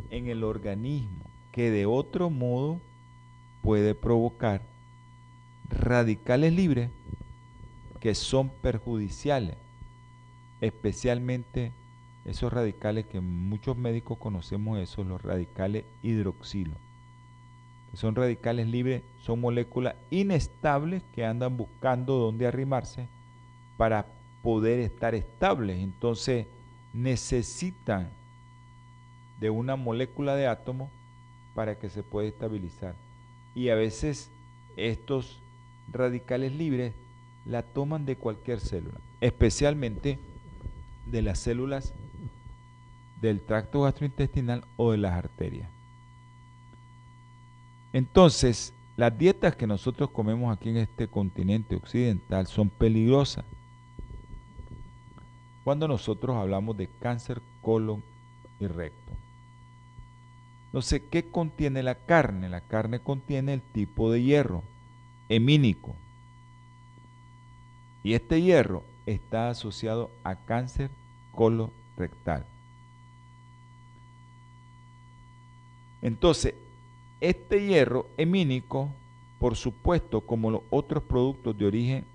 en 0.09 0.27
el 0.27 0.43
organismo, 0.43 1.23
que 1.51 1.71
de 1.71 1.85
otro 1.85 2.29
modo 2.29 2.79
puede 3.61 3.95
provocar 3.95 4.61
radicales 5.69 6.53
libres 6.53 6.91
que 7.99 8.13
son 8.13 8.49
perjudiciales, 8.49 9.55
especialmente 10.61 11.71
esos 12.25 12.53
radicales 12.53 13.05
que 13.07 13.19
muchos 13.19 13.75
médicos 13.77 14.19
conocemos, 14.19 14.79
esos 14.79 15.07
los 15.07 15.21
radicales 15.21 15.85
hidroxilo 16.03 16.75
son 17.95 18.15
radicales 18.15 18.67
libres, 18.67 19.03
son 19.21 19.41
moléculas 19.41 19.95
inestables 20.09 21.03
que 21.13 21.25
andan 21.25 21.57
buscando 21.57 22.17
dónde 22.17 22.47
arrimarse 22.47 23.07
para 23.77 24.05
poder 24.45 24.79
estar 24.79 25.15
estables. 25.15 25.79
Entonces 25.79 26.45
necesitan 26.93 28.11
de 29.39 29.49
una 29.49 29.75
molécula 29.75 30.35
de 30.35 30.45
átomo 30.45 30.91
para 31.55 31.79
que 31.79 31.89
se 31.89 32.03
pueda 32.03 32.27
estabilizar. 32.27 32.93
Y 33.55 33.69
a 33.69 33.75
veces 33.75 34.29
estos 34.77 35.39
radicales 35.91 36.53
libres 36.53 36.93
la 37.47 37.63
toman 37.63 38.05
de 38.05 38.17
cualquier 38.17 38.59
célula, 38.59 38.99
especialmente 39.19 40.19
de 41.07 41.21
las 41.23 41.39
células 41.39 41.95
del 43.21 43.41
tracto 43.41 43.81
gastrointestinal 43.81 44.63
o 44.77 44.91
de 44.91 44.99
las 44.99 45.13
arterias. 45.13 45.69
Entonces, 47.93 48.75
las 48.95 49.17
dietas 49.17 49.55
que 49.55 49.65
nosotros 49.65 50.11
comemos 50.11 50.55
aquí 50.55 50.69
en 50.69 50.77
este 50.77 51.07
continente 51.07 51.75
occidental 51.75 52.45
son 52.45 52.69
peligrosas. 52.69 53.43
Cuando 55.65 55.87
nosotros 55.87 56.37
hablamos 56.37 56.77
de 56.77 56.87
cáncer 56.99 57.41
colon 57.63 58.03
y 58.59 58.67
recto. 58.67 59.11
Entonces, 60.67 61.01
¿qué 61.09 61.25
contiene 61.25 61.81
la 61.81 61.95
carne? 61.95 62.49
La 62.49 62.61
carne 62.61 62.99
contiene 62.99 63.55
el 63.55 63.61
tipo 63.61 64.11
de 64.11 64.21
hierro 64.21 64.61
hemínico. 65.27 65.95
Y 68.03 68.13
este 68.13 68.43
hierro 68.43 68.83
está 69.07 69.49
asociado 69.49 70.11
a 70.23 70.35
cáncer 70.35 70.91
colorectal. 71.31 72.45
Entonces, 76.03 76.53
este 77.21 77.65
hierro 77.65 78.07
hemínico, 78.17 78.89
por 79.39 79.55
supuesto, 79.55 80.21
como 80.21 80.51
los 80.51 80.61
otros 80.69 81.01
productos 81.01 81.57
de 81.57 81.65
origen 81.65 82.05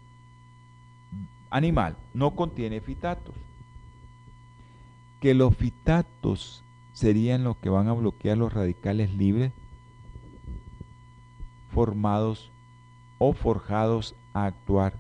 animal, 1.51 1.97
no 2.15 2.35
contiene 2.35 2.81
fitatos. 2.81 3.35
Que 5.21 5.35
los 5.35 5.55
fitatos 5.55 6.63
serían 6.93 7.45
los 7.45 7.57
que 7.57 7.69
van 7.69 7.89
a 7.89 7.93
bloquear 7.93 8.39
los 8.39 8.53
radicales 8.53 9.13
libres 9.13 9.53
formados 11.73 12.51
o 13.19 13.33
forjados 13.33 14.15
a 14.33 14.47
actuar 14.47 14.95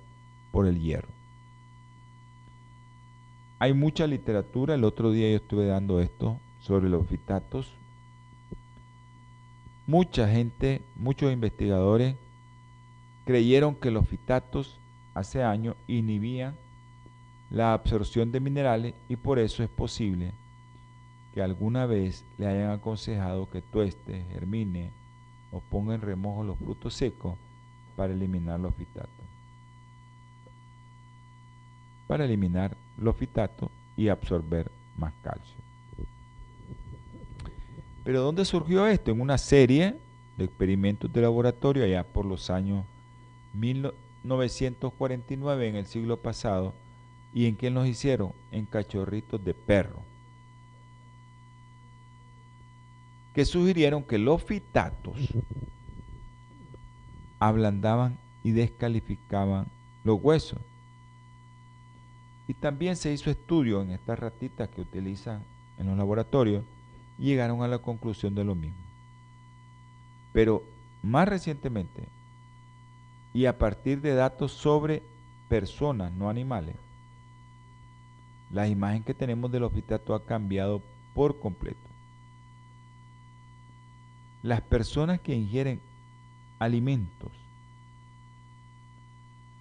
por 0.53 0.67
el 0.67 0.81
hierro. 0.81 1.09
Hay 3.59 3.75
mucha 3.75 4.07
literatura, 4.07 4.75
el 4.75 4.85
otro 4.85 5.11
día 5.11 5.31
yo 5.31 5.37
estuve 5.37 5.67
dando 5.67 6.01
esto 6.01 6.39
sobre 6.61 6.89
los 6.89 7.07
fitatos. 7.07 7.73
Mucha 9.87 10.29
gente, 10.29 10.81
muchos 10.97 11.33
investigadores 11.33 12.17
creyeron 13.27 13.75
que 13.75 13.91
los 13.91 14.09
fitatos 14.09 14.79
hace 15.15 15.43
años 15.43 15.77
inhibían 15.87 16.55
la 17.51 17.73
absorción 17.73 18.31
de 18.33 18.41
minerales 18.41 18.95
y 19.09 19.17
por 19.17 19.39
eso 19.39 19.63
es 19.63 19.69
posible 19.69 20.33
que 21.35 21.43
alguna 21.43 21.87
vez 21.87 22.25
le 22.39 22.47
hayan 22.47 22.71
aconsejado 22.71 23.49
que 23.51 23.63
tueste, 23.63 24.25
germine 24.33 24.91
o 25.53 25.61
ponga 25.61 25.95
en 25.95 26.01
remojo 26.01 26.45
los 26.45 26.59
frutos 26.59 26.95
secos 26.95 27.35
para 27.97 28.13
eliminar 28.13 28.59
los 28.61 28.75
fitatos 28.75 29.21
para 32.11 32.25
eliminar 32.25 32.77
los 32.99 33.15
fitatos 33.15 33.71
y 33.97 34.09
absorber 34.09 34.69
más 34.97 35.13
calcio. 35.23 35.55
Pero 38.03 38.23
¿dónde 38.23 38.45
surgió 38.45 38.85
esto? 38.89 39.13
En 39.13 39.21
una 39.21 39.39
serie 39.39 39.95
de 40.37 40.45
experimentos 40.45 41.13
de 41.13 41.21
laboratorio 41.21 41.85
allá 41.85 42.03
por 42.03 42.27
los 42.27 42.51
años 42.51 42.85
1949 44.23 45.69
en 45.69 45.77
el 45.77 45.87
siglo 45.87 46.17
pasado. 46.17 46.75
¿Y 47.33 47.47
en 47.47 47.57
qué 47.57 47.71
nos 47.71 47.87
hicieron? 47.87 48.33
En 48.51 48.67
cachorritos 48.67 49.45
de 49.45 49.55
perro. 49.55 50.03
Que 53.35 53.45
sugirieron 53.45 54.03
que 54.03 54.19
los 54.19 54.43
fitatos 54.43 55.17
ablandaban 57.39 58.19
y 58.43 58.51
descalificaban 58.51 59.67
los 60.05 60.21
huesos. 60.23 60.59
Y 62.49 62.55
también 62.55 62.97
se 62.97 63.13
hizo 63.13 63.31
estudio 63.31 63.81
en 63.83 63.93
estas 63.93 64.19
ratitas 64.19 64.69
que 64.69 64.81
utilizan 64.81 65.43
en 65.79 65.87
los 65.87 65.97
laboratorios 65.97 66.65
y 67.19 67.27
llegaron 67.27 67.63
a 67.63 67.69
la 67.69 67.79
conclusión 67.79 68.35
de 68.35 68.45
lo 68.45 68.55
mismo. 68.55 68.77
Pero 70.33 70.63
más 71.03 71.29
recientemente, 71.29 72.05
y 73.33 73.47
a 73.47 73.59
partir 73.59 74.01
de 74.01 74.15
datos 74.15 74.53
sobre 74.53 75.03
personas, 75.49 76.13
no 76.13 76.29
animales, 76.29 76.77
la 78.51 78.67
imagen 78.67 79.03
que 79.03 79.15
tenemos 79.15 79.51
del 79.53 79.69
fitato 79.71 80.15
ha 80.15 80.25
cambiado 80.25 80.83
por 81.15 81.39
completo. 81.39 81.79
Las 84.43 84.61
personas 84.63 85.21
que 85.21 85.35
ingieren 85.35 85.81
alimentos 86.59 87.31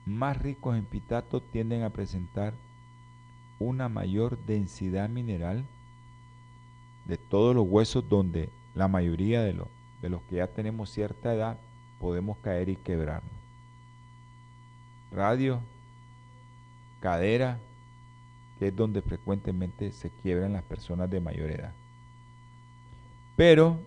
más 0.05 0.37
ricos 0.37 0.75
en 0.75 0.87
fitato 0.87 1.41
tienden 1.41 1.83
a 1.83 1.91
presentar 1.91 2.53
una 3.59 3.89
mayor 3.89 4.37
densidad 4.45 5.09
mineral 5.09 5.65
de 7.05 7.17
todos 7.17 7.55
los 7.55 7.67
huesos 7.67 8.07
donde 8.09 8.49
la 8.73 8.87
mayoría 8.87 9.41
de, 9.43 9.53
los, 9.53 9.67
de 10.01 10.09
los 10.09 10.21
que 10.23 10.37
ya 10.37 10.47
tenemos 10.47 10.89
cierta 10.89 11.33
edad 11.33 11.57
podemos 11.99 12.37
caer 12.37 12.69
y 12.69 12.75
quebrarnos. 12.75 13.38
Radio, 15.11 15.59
cadera, 16.99 17.59
que 18.57 18.67
es 18.67 18.75
donde 18.75 19.01
frecuentemente 19.01 19.91
se 19.91 20.09
quiebran 20.09 20.53
las 20.53 20.63
personas 20.63 21.09
de 21.09 21.19
mayor 21.19 21.49
edad. 21.51 21.73
Pero 23.35 23.79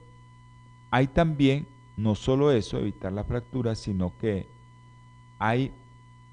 hay 0.90 1.06
también, 1.06 1.66
no 1.96 2.14
solo 2.14 2.52
eso, 2.52 2.78
evitar 2.78 3.12
la 3.12 3.24
fractura, 3.24 3.74
sino 3.74 4.12
que 4.18 4.46
hay 5.38 5.72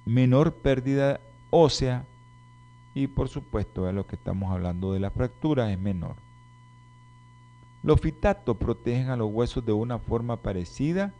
menor 0.05 0.53
pérdida 0.53 1.19
ósea 1.49 2.05
y 2.95 3.07
por 3.07 3.29
supuesto 3.29 3.85
de 3.85 3.93
lo 3.93 4.07
que 4.07 4.15
estamos 4.15 4.51
hablando 4.51 4.93
de 4.93 4.99
la 4.99 5.11
fractura 5.11 5.71
es 5.71 5.79
menor. 5.79 6.15
Los 7.83 8.01
fitatos 8.01 8.57
protegen 8.57 9.09
a 9.09 9.15
los 9.15 9.31
huesos 9.31 9.65
de 9.65 9.71
una 9.71 9.99
forma 9.99 10.37
parecida 10.37 11.13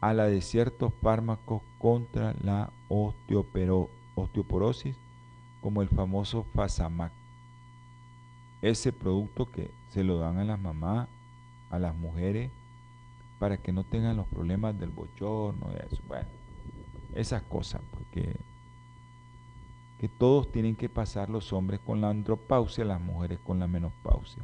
a 0.00 0.14
la 0.14 0.26
de 0.26 0.40
ciertos 0.40 0.92
fármacos 1.02 1.62
contra 1.78 2.34
la 2.42 2.70
osteoporosis, 2.88 4.96
como 5.60 5.82
el 5.82 5.88
famoso 5.88 6.44
Fasamac. 6.54 7.12
Ese 8.62 8.92
producto 8.92 9.50
que 9.50 9.70
se 9.90 10.04
lo 10.04 10.18
dan 10.18 10.38
a 10.38 10.44
las 10.44 10.58
mamás, 10.58 11.08
a 11.70 11.78
las 11.78 11.94
mujeres, 11.94 12.50
para 13.38 13.56
que 13.56 13.72
no 13.72 13.84
tengan 13.84 14.16
los 14.16 14.26
problemas 14.26 14.78
del 14.78 14.90
bochorno 14.90 15.68
y 15.72 15.86
eso. 15.86 16.02
Bueno, 16.06 16.28
esas 17.14 17.42
cosas, 17.42 17.80
porque 17.90 18.36
que 19.98 20.08
todos 20.08 20.50
tienen 20.50 20.76
que 20.76 20.88
pasar 20.88 21.28
los 21.28 21.52
hombres 21.52 21.78
con 21.80 22.00
la 22.00 22.08
andropausia, 22.08 22.86
las 22.86 23.00
mujeres 23.00 23.38
con 23.44 23.58
la 23.58 23.66
menopausia. 23.66 24.42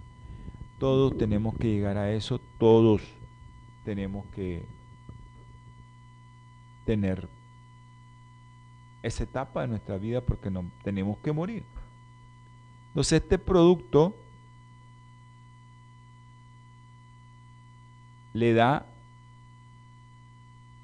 Todos 0.79 1.17
tenemos 1.17 1.57
que 1.57 1.69
llegar 1.69 1.97
a 1.97 2.13
eso, 2.13 2.39
todos 2.59 3.01
tenemos 3.83 4.27
que 4.35 4.67
tener 6.87 7.29
esa 9.03 9.25
etapa 9.25 9.63
de 9.63 9.69
nuestra 9.69 9.99
vida 9.99 10.21
porque 10.23 10.51
no 10.51 10.65
tenemos 10.83 11.19
que 11.19 11.33
morir. 11.33 11.63
Entonces 12.89 13.21
este 13.23 13.39
producto 13.39 14.17
le 18.33 18.55
da 18.55 18.87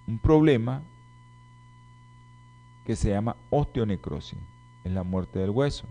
un 0.07 0.18
problema 0.18 0.82
que 2.84 2.96
se 2.96 3.11
llama 3.11 3.36
osteonecrosis 3.50 4.38
es 4.84 4.92
la 4.92 5.05
muerte 5.05 5.38
del 5.38 5.50
hueso, 5.50 5.86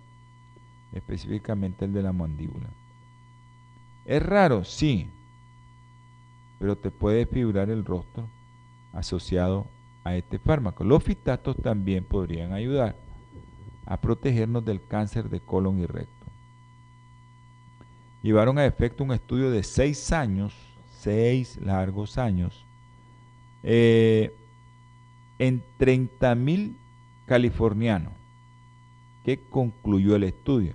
específicamente 0.93 1.85
el 1.85 1.93
de 1.93 2.03
la 2.03 2.11
mandíbula. 2.11 2.67
Es 4.05 4.21
raro, 4.21 4.63
sí, 4.63 5.09
pero 6.59 6.75
te 6.77 6.91
puede 6.91 7.25
figurar 7.25 7.69
el 7.69 7.85
rostro 7.85 8.27
asociado 8.93 9.65
a 10.03 10.15
este 10.15 10.39
fármaco. 10.39 10.83
Los 10.83 11.03
fitatos 11.03 11.55
también 11.57 12.03
podrían 12.03 12.53
ayudar 12.53 12.95
a 13.85 13.97
protegernos 13.97 14.63
del 14.65 14.81
cáncer 14.85 15.29
de 15.29 15.39
colon 15.39 15.79
y 15.79 15.85
recto. 15.85 16.11
Llevaron 18.21 18.57
a 18.57 18.65
efecto 18.65 19.03
un 19.03 19.13
estudio 19.13 19.49
de 19.51 19.63
seis 19.63 20.11
años, 20.11 20.53
seis 20.99 21.57
largos 21.57 22.17
años, 22.17 22.65
eh, 23.63 24.33
en 25.39 25.63
30.000 25.79 26.75
californianos 27.25 28.13
¿Qué 29.23 29.39
concluyó 29.39 30.15
el 30.15 30.23
estudio? 30.23 30.73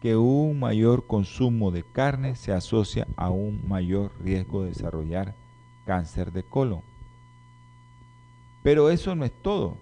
Que 0.00 0.16
un 0.16 0.58
mayor 0.58 1.06
consumo 1.06 1.70
de 1.70 1.82
carne 1.82 2.36
se 2.36 2.52
asocia 2.52 3.06
a 3.16 3.28
un 3.30 3.60
mayor 3.68 4.12
riesgo 4.22 4.62
de 4.62 4.70
desarrollar 4.70 5.34
cáncer 5.84 6.32
de 6.32 6.42
colon. 6.42 6.80
Pero 8.68 8.90
eso 8.90 9.14
no 9.14 9.24
es 9.24 9.32
todo. 9.32 9.78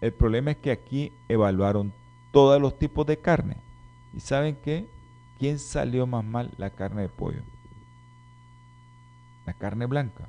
El 0.00 0.12
problema 0.12 0.50
es 0.50 0.56
que 0.56 0.72
aquí 0.72 1.12
evaluaron 1.28 1.92
todos 2.32 2.60
los 2.60 2.76
tipos 2.76 3.06
de 3.06 3.16
carne. 3.16 3.58
¿Y 4.12 4.18
saben 4.18 4.56
qué? 4.56 4.88
quién 5.38 5.60
salió 5.60 6.04
más 6.04 6.24
mal 6.24 6.50
la 6.58 6.70
carne 6.70 7.02
de 7.02 7.08
pollo? 7.08 7.42
La 9.46 9.52
carne 9.52 9.86
blanca. 9.86 10.26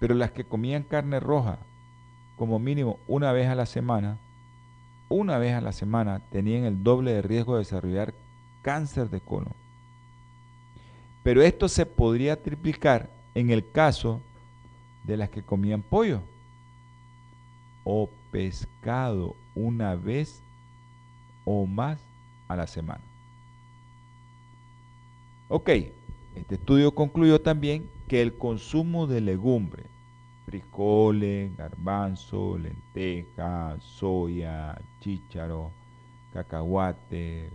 Pero 0.00 0.14
las 0.14 0.32
que 0.32 0.44
comían 0.44 0.82
carne 0.82 1.18
roja, 1.18 1.56
como 2.36 2.58
mínimo 2.58 2.98
una 3.08 3.32
vez 3.32 3.48
a 3.48 3.54
la 3.54 3.64
semana, 3.64 4.18
una 5.08 5.38
vez 5.38 5.54
a 5.54 5.62
la 5.62 5.72
semana 5.72 6.20
tenían 6.30 6.64
el 6.64 6.84
doble 6.84 7.14
de 7.14 7.22
riesgo 7.22 7.54
de 7.54 7.60
desarrollar 7.60 8.12
cáncer 8.60 9.08
de 9.08 9.22
colon. 9.22 9.54
Pero 11.22 11.40
esto 11.40 11.70
se 11.70 11.86
podría 11.86 12.42
triplicar 12.42 13.08
en 13.34 13.48
el 13.48 13.70
caso 13.70 14.20
de 15.04 15.16
las 15.16 15.30
que 15.30 15.42
comían 15.42 15.82
pollo 15.82 16.22
o 17.84 18.08
pescado 18.30 19.36
una 19.54 19.94
vez 19.94 20.42
o 21.44 21.66
más 21.66 22.00
a 22.48 22.56
la 22.56 22.66
semana. 22.66 23.02
Ok, 25.48 25.68
este 26.34 26.54
estudio 26.56 26.94
concluyó 26.94 27.40
también 27.40 27.88
que 28.08 28.22
el 28.22 28.34
consumo 28.36 29.06
de 29.06 29.20
legumbre, 29.20 29.84
frijoles, 30.46 31.56
garbanzo, 31.56 32.58
lenteja, 32.58 33.76
soya, 33.80 34.80
chícharo, 35.00 35.70
cacahuate, 36.32 37.50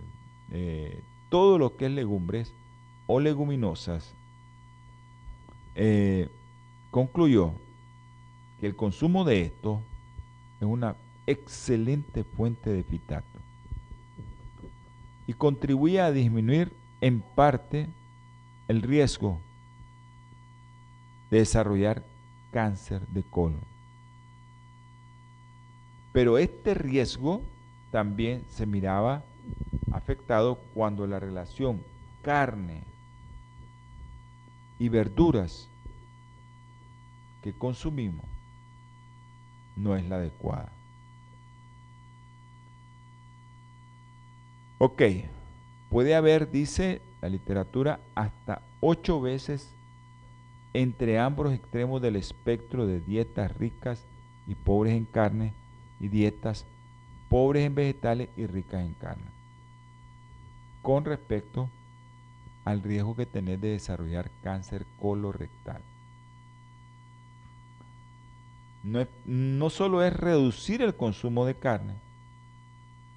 eh, 0.52 1.02
todo 1.30 1.58
lo 1.58 1.76
que 1.76 1.88
es 1.88 1.91
legumbres 1.91 2.54
o 3.08 3.20
leguminosas, 3.20 4.14
eh, 5.76 6.30
concluyó 6.92 7.54
que 8.60 8.68
el 8.68 8.76
consumo 8.76 9.24
de 9.24 9.44
esto 9.44 9.82
es 10.60 10.68
una 10.68 10.96
excelente 11.28 12.24
fuente 12.24 12.72
de 12.72 12.84
fitato 12.84 13.40
y 15.28 15.34
contribuye 15.34 16.02
a 16.02 16.12
disminuir 16.12 16.74
en 17.02 17.22
parte 17.22 17.88
el 18.68 18.82
riesgo 18.82 19.40
de 21.30 21.38
desarrollar 21.38 22.04
cáncer 22.52 23.06
de 23.08 23.22
colon. 23.24 23.62
Pero 26.12 26.40
este 26.40 26.74
riesgo 26.74 27.42
también 27.92 28.44
se 28.50 28.66
miraba 28.66 29.24
afectado 29.92 30.56
cuando 30.74 31.06
la 31.06 31.20
relación 31.20 31.82
carne 32.24 32.84
y 34.80 34.90
verduras 34.90 35.69
que 37.42 37.54
consumimos 37.54 38.26
no 39.76 39.96
es 39.96 40.08
la 40.08 40.18
adecuada. 40.18 40.70
Ok, 44.78 45.02
puede 45.90 46.16
haber, 46.16 46.52
dice 46.52 47.02
la 47.22 47.30
literatura, 47.30 48.00
hasta 48.16 48.62
ocho 48.80 49.20
veces 49.20 49.74
entre 50.74 51.20
ambos 51.20 51.52
extremos 51.52 52.02
del 52.02 52.16
espectro 52.16 52.86
de 52.86 53.02
dietas 53.02 53.56
ricas 53.58 54.06
y 54.48 54.56
pobres 54.56 54.94
en 54.94 55.06
carne 55.06 55.54
y 56.00 56.08
dietas 56.08 56.66
pobres 57.30 57.66
en 57.66 57.76
vegetales 57.76 58.30
y 58.38 58.46
ricas 58.46 58.86
en 58.86 58.94
carne. 58.94 59.26
Con 60.82 61.06
respecto 61.06 61.70
al 62.66 62.82
riesgo 62.82 63.16
que 63.16 63.26
tenés 63.26 63.60
de 63.60 63.70
desarrollar 63.70 64.30
cáncer 64.44 64.86
colorectal. 65.00 65.82
No, 68.84 69.06
no 69.26 69.70
solo 69.70 70.04
es 70.04 70.14
reducir 70.14 70.82
el 70.82 70.96
consumo 70.96 71.46
de 71.46 71.56
carne 71.56 71.96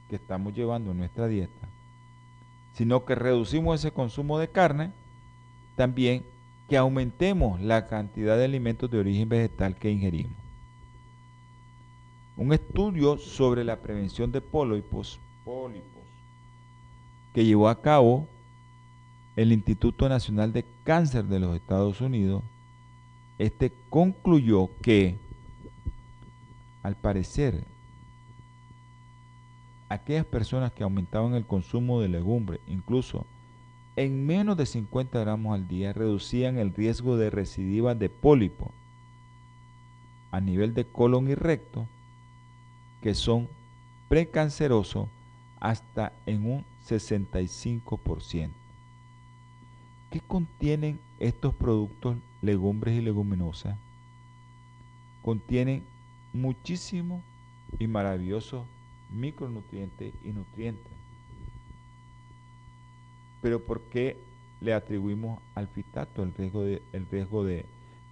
que 0.09 0.17
estamos 0.17 0.55
llevando 0.55 0.91
en 0.91 0.99
nuestra 0.99 1.27
dieta, 1.29 1.69
sino 2.75 3.05
que 3.05 3.15
reducimos 3.15 3.81
ese 3.81 3.93
consumo 3.93 4.39
de 4.39 4.49
carne, 4.49 4.91
también 5.77 6.25
que 6.69 6.77
aumentemos 6.77 7.61
la 7.61 7.87
cantidad 7.87 8.37
de 8.37 8.45
alimentos 8.45 8.91
de 8.91 8.99
origen 8.99 9.29
vegetal 9.29 9.75
que 9.75 9.91
ingerimos. 9.91 10.37
Un 12.37 12.53
estudio 12.53 13.19
sobre 13.19 13.63
la 13.63 13.77
prevención 13.77 14.33
de 14.33 14.41
pólipos, 14.41 15.19
pólipos 15.45 16.03
que 17.35 17.45
llevó 17.45 17.69
a 17.69 17.81
cabo 17.81 18.27
el 19.37 19.53
Instituto 19.53 20.09
Nacional 20.09 20.53
de 20.53 20.65
Cáncer 20.85 21.25
de 21.25 21.41
los 21.41 21.57
Estados 21.57 22.01
Unidos, 22.01 22.43
este 23.39 23.73
concluyó 23.89 24.69
que 24.83 25.17
al 26.83 26.97
parecer, 26.97 27.65
aquellas 29.89 30.25
personas 30.25 30.73
que 30.73 30.83
aumentaban 30.83 31.35
el 31.35 31.47
consumo 31.47 32.01
de 32.01 32.09
legumbre, 32.09 32.61
incluso 32.67 33.27
en 33.97 34.27
menos 34.27 34.57
de 34.57 34.67
50 34.67 35.21
gramos 35.21 35.55
al 35.55 35.69
día, 35.69 35.93
reducían 35.93 36.59
el 36.59 36.75
riesgo 36.75 37.17
de 37.17 37.31
recidiva 37.31 37.95
de 37.95 38.09
pólipo 38.09 38.73
a 40.31 40.41
nivel 40.41 40.73
de 40.73 40.87
colon 40.87 41.29
y 41.29 41.35
recto, 41.35 41.87
que 43.03 43.15
son 43.15 43.49
precancerosos 44.09 45.09
hasta 45.61 46.13
en 46.25 46.47
un 46.47 46.65
65%. 46.87 48.51
¿Qué 50.11 50.21
contienen 50.21 50.99
estos 51.19 51.55
productos 51.55 52.17
legumbres 52.41 52.99
y 52.99 53.03
leguminosas? 53.03 53.77
Contienen 55.23 55.85
muchísimo 56.33 57.23
y 57.79 57.87
maravilloso 57.87 58.67
micronutrientes 59.11 60.15
y 60.25 60.29
nutrientes. 60.29 60.93
Pero 63.41 63.61
¿por 63.61 63.81
qué 63.83 64.17
le 64.61 64.73
atribuimos 64.73 65.41
al 65.55 65.69
fitato 65.69 66.23
el 66.23 66.33
riesgo 66.35 66.63
de, 66.63 66.83
el 66.93 67.07
riesgo 67.11 67.45
de 67.45 67.67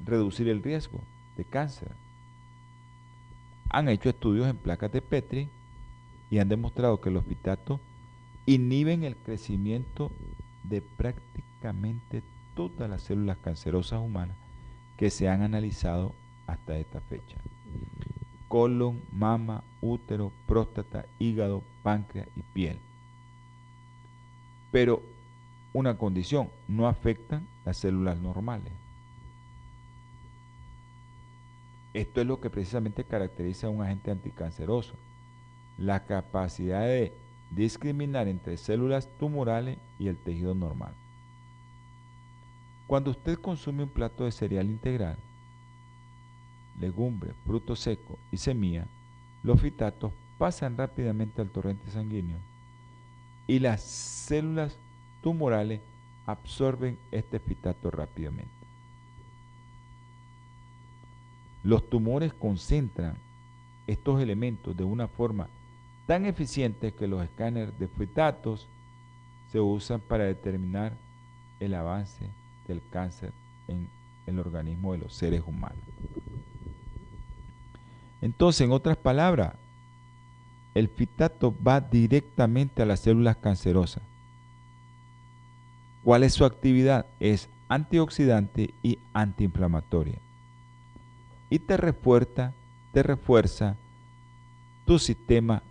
reducir 0.05 0.49
el 0.49 0.63
riesgo 0.63 1.01
de 1.37 1.45
cáncer? 1.45 1.93
Han 3.71 3.89
hecho 3.89 4.11
estudios 4.11 4.49
en 4.49 4.57
placas 4.57 4.93
de 4.93 5.01
Petri 5.01 5.49
y 6.31 6.39
han 6.39 6.49
demostrado 6.49 7.01
que 7.01 7.11
los 7.11 7.25
fitatos 7.25 7.81
inhiben 8.47 9.05
el 9.05 9.17
crecimiento 9.17 10.11
de 10.65 10.83
prácticamente 10.83 12.23
todas 12.57 12.91
las 12.91 13.03
células 13.03 13.39
cancerosas 13.39 14.01
humanas 14.01 14.37
que 14.97 15.11
se 15.11 15.29
han 15.29 15.43
analizado 15.43 16.15
hasta 16.47 16.77
esta 16.77 17.01
fecha 17.01 17.37
colon, 18.51 19.01
mama, 19.13 19.63
útero, 19.81 20.33
próstata, 20.49 21.07
hígado, 21.21 21.63
páncreas 21.85 22.27
y 22.35 22.43
piel. 22.43 22.81
Pero 24.73 25.03
una 25.73 25.97
condición, 25.97 26.51
no 26.67 26.89
afectan 26.89 27.47
las 27.65 27.77
células 27.77 28.19
normales. 28.19 28.73
Esto 31.95 32.21
es 32.21 32.27
lo 32.27 32.41
que 32.41 32.51
precisamente 32.51 33.05
caracteriza 33.05 33.69
a 33.69 33.71
un 33.71 33.83
agente 33.83 34.11
anticanceroso, 34.11 34.95
la 35.79 36.05
capacidad 36.05 36.83
de 36.83 37.13
discriminar 37.53 38.27
entre 38.27 38.57
células 38.57 39.09
tumorales 39.21 39.79
y 40.01 40.09
el 40.09 40.17
tejido 40.17 40.57
normal. 40.57 40.93
Cuando 42.89 43.13
usted 43.13 43.39
consume 43.39 43.85
un 43.85 43.91
plato 43.91 44.25
de 44.25 44.33
cereal 44.33 44.67
integral, 44.67 45.17
legumbre, 46.81 47.33
fruto 47.47 47.77
seco 47.77 48.19
y 48.33 48.37
semilla, 48.37 48.87
los 49.43 49.61
fitatos 49.61 50.13
pasan 50.39 50.77
rápidamente 50.77 51.43
al 51.43 51.51
torrente 51.51 51.91
sanguíneo 51.91 52.39
y 53.47 53.59
las 53.59 53.83
células 53.83 54.77
tumorales 55.23 55.81
absorben 56.27 56.99
este 57.11 57.39
fitato 57.39 57.91
rápidamente. 57.91 58.51
Los 61.63 61.89
tumores 61.91 62.33
concentran 62.33 63.17
estos 63.87 64.21
elementos 64.23 64.77
de 64.77 64.85
una 64.85 65.09
forma 65.09 65.49
tan 66.07 66.25
eficiente 66.25 66.93
que 66.93 67.07
los 67.07 67.23
escáneres 67.23 67.79
de 67.79 67.89
fitatos 67.89 68.67
se 69.53 69.61
usan 69.61 70.01
para 70.01 70.25
determinar 70.25 70.93
el 71.59 71.75
avance 71.75 72.25
del 72.67 72.81
cáncer 72.91 73.33
en 73.69 73.89
el 74.27 74.39
organismo 74.39 74.93
de 74.93 74.99
los 74.99 75.13
seres 75.13 75.43
humanos. 75.47 75.79
Entonces, 78.23 78.63
en 78.63 78.73
otras 78.73 78.97
palabras, 78.97 79.55
el 80.75 80.89
fitato 80.89 81.55
va 81.67 81.81
directamente 81.81 82.83
a 82.83 82.87
las 82.87 83.01
células 83.01 83.37
cancerosas. 83.37 84.03
¿Cuál 86.05 86.23
es 86.23 86.35
su 86.35 86.45
actividad? 86.45 87.07
Es 87.19 87.49
antioxidante 87.69 88.73
y 88.83 88.99
antiinflamatoria. 89.13 90.19
Y 91.51 91.59
te 91.59 91.77
refuerza, 91.77 92.53
te 92.93 93.03
refuerza 93.03 93.77
tu 94.87 94.99
sistema 94.99 95.63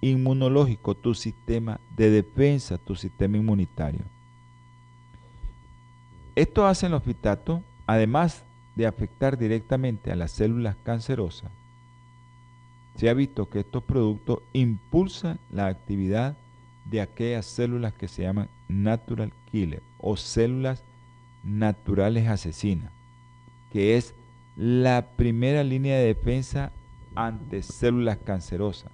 inmunológico, 0.00 0.94
tu 0.94 1.14
sistema 1.14 1.80
de 1.96 2.10
defensa, 2.10 2.78
tu 2.78 2.94
sistema 2.94 3.36
inmunitario. 3.36 4.02
Esto 6.34 6.66
hacen 6.66 6.92
los 6.92 7.02
fitatos, 7.02 7.60
además 7.86 8.44
de 8.76 8.86
afectar 8.86 9.36
directamente 9.36 10.12
a 10.12 10.16
las 10.16 10.30
células 10.30 10.76
cancerosas, 10.84 11.50
se 12.98 13.08
ha 13.08 13.14
visto 13.14 13.48
que 13.48 13.60
estos 13.60 13.84
productos 13.84 14.40
impulsan 14.52 15.38
la 15.52 15.68
actividad 15.68 16.36
de 16.84 17.00
aquellas 17.00 17.46
células 17.46 17.92
que 17.92 18.08
se 18.08 18.22
llaman 18.22 18.48
natural 18.66 19.32
killer 19.52 19.84
o 19.98 20.16
células 20.16 20.82
naturales 21.44 22.26
asesinas, 22.26 22.90
que 23.72 23.96
es 23.96 24.16
la 24.56 25.06
primera 25.14 25.62
línea 25.62 25.96
de 25.96 26.06
defensa 26.06 26.72
ante 27.14 27.62
células 27.62 28.18
cancerosas. 28.18 28.90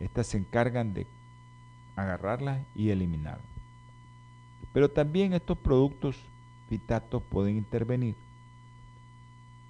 Estas 0.00 0.28
se 0.28 0.38
encargan 0.38 0.94
de 0.94 1.06
agarrarlas 1.94 2.62
y 2.74 2.88
eliminarlas. 2.88 3.44
Pero 4.72 4.90
también 4.90 5.34
estos 5.34 5.58
productos 5.58 6.16
fitatos 6.70 7.22
pueden 7.22 7.58
intervenir 7.58 8.14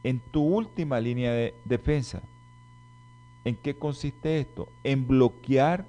en 0.05 0.21
tu 0.21 0.41
última 0.41 1.01
línea 1.01 1.33
de 1.33 1.55
defensa. 1.64 2.23
¿En 3.49 3.57
qué 3.57 3.75
consiste 3.75 4.41
esto? 4.41 4.69
En 4.85 5.09
bloquear 5.09 5.87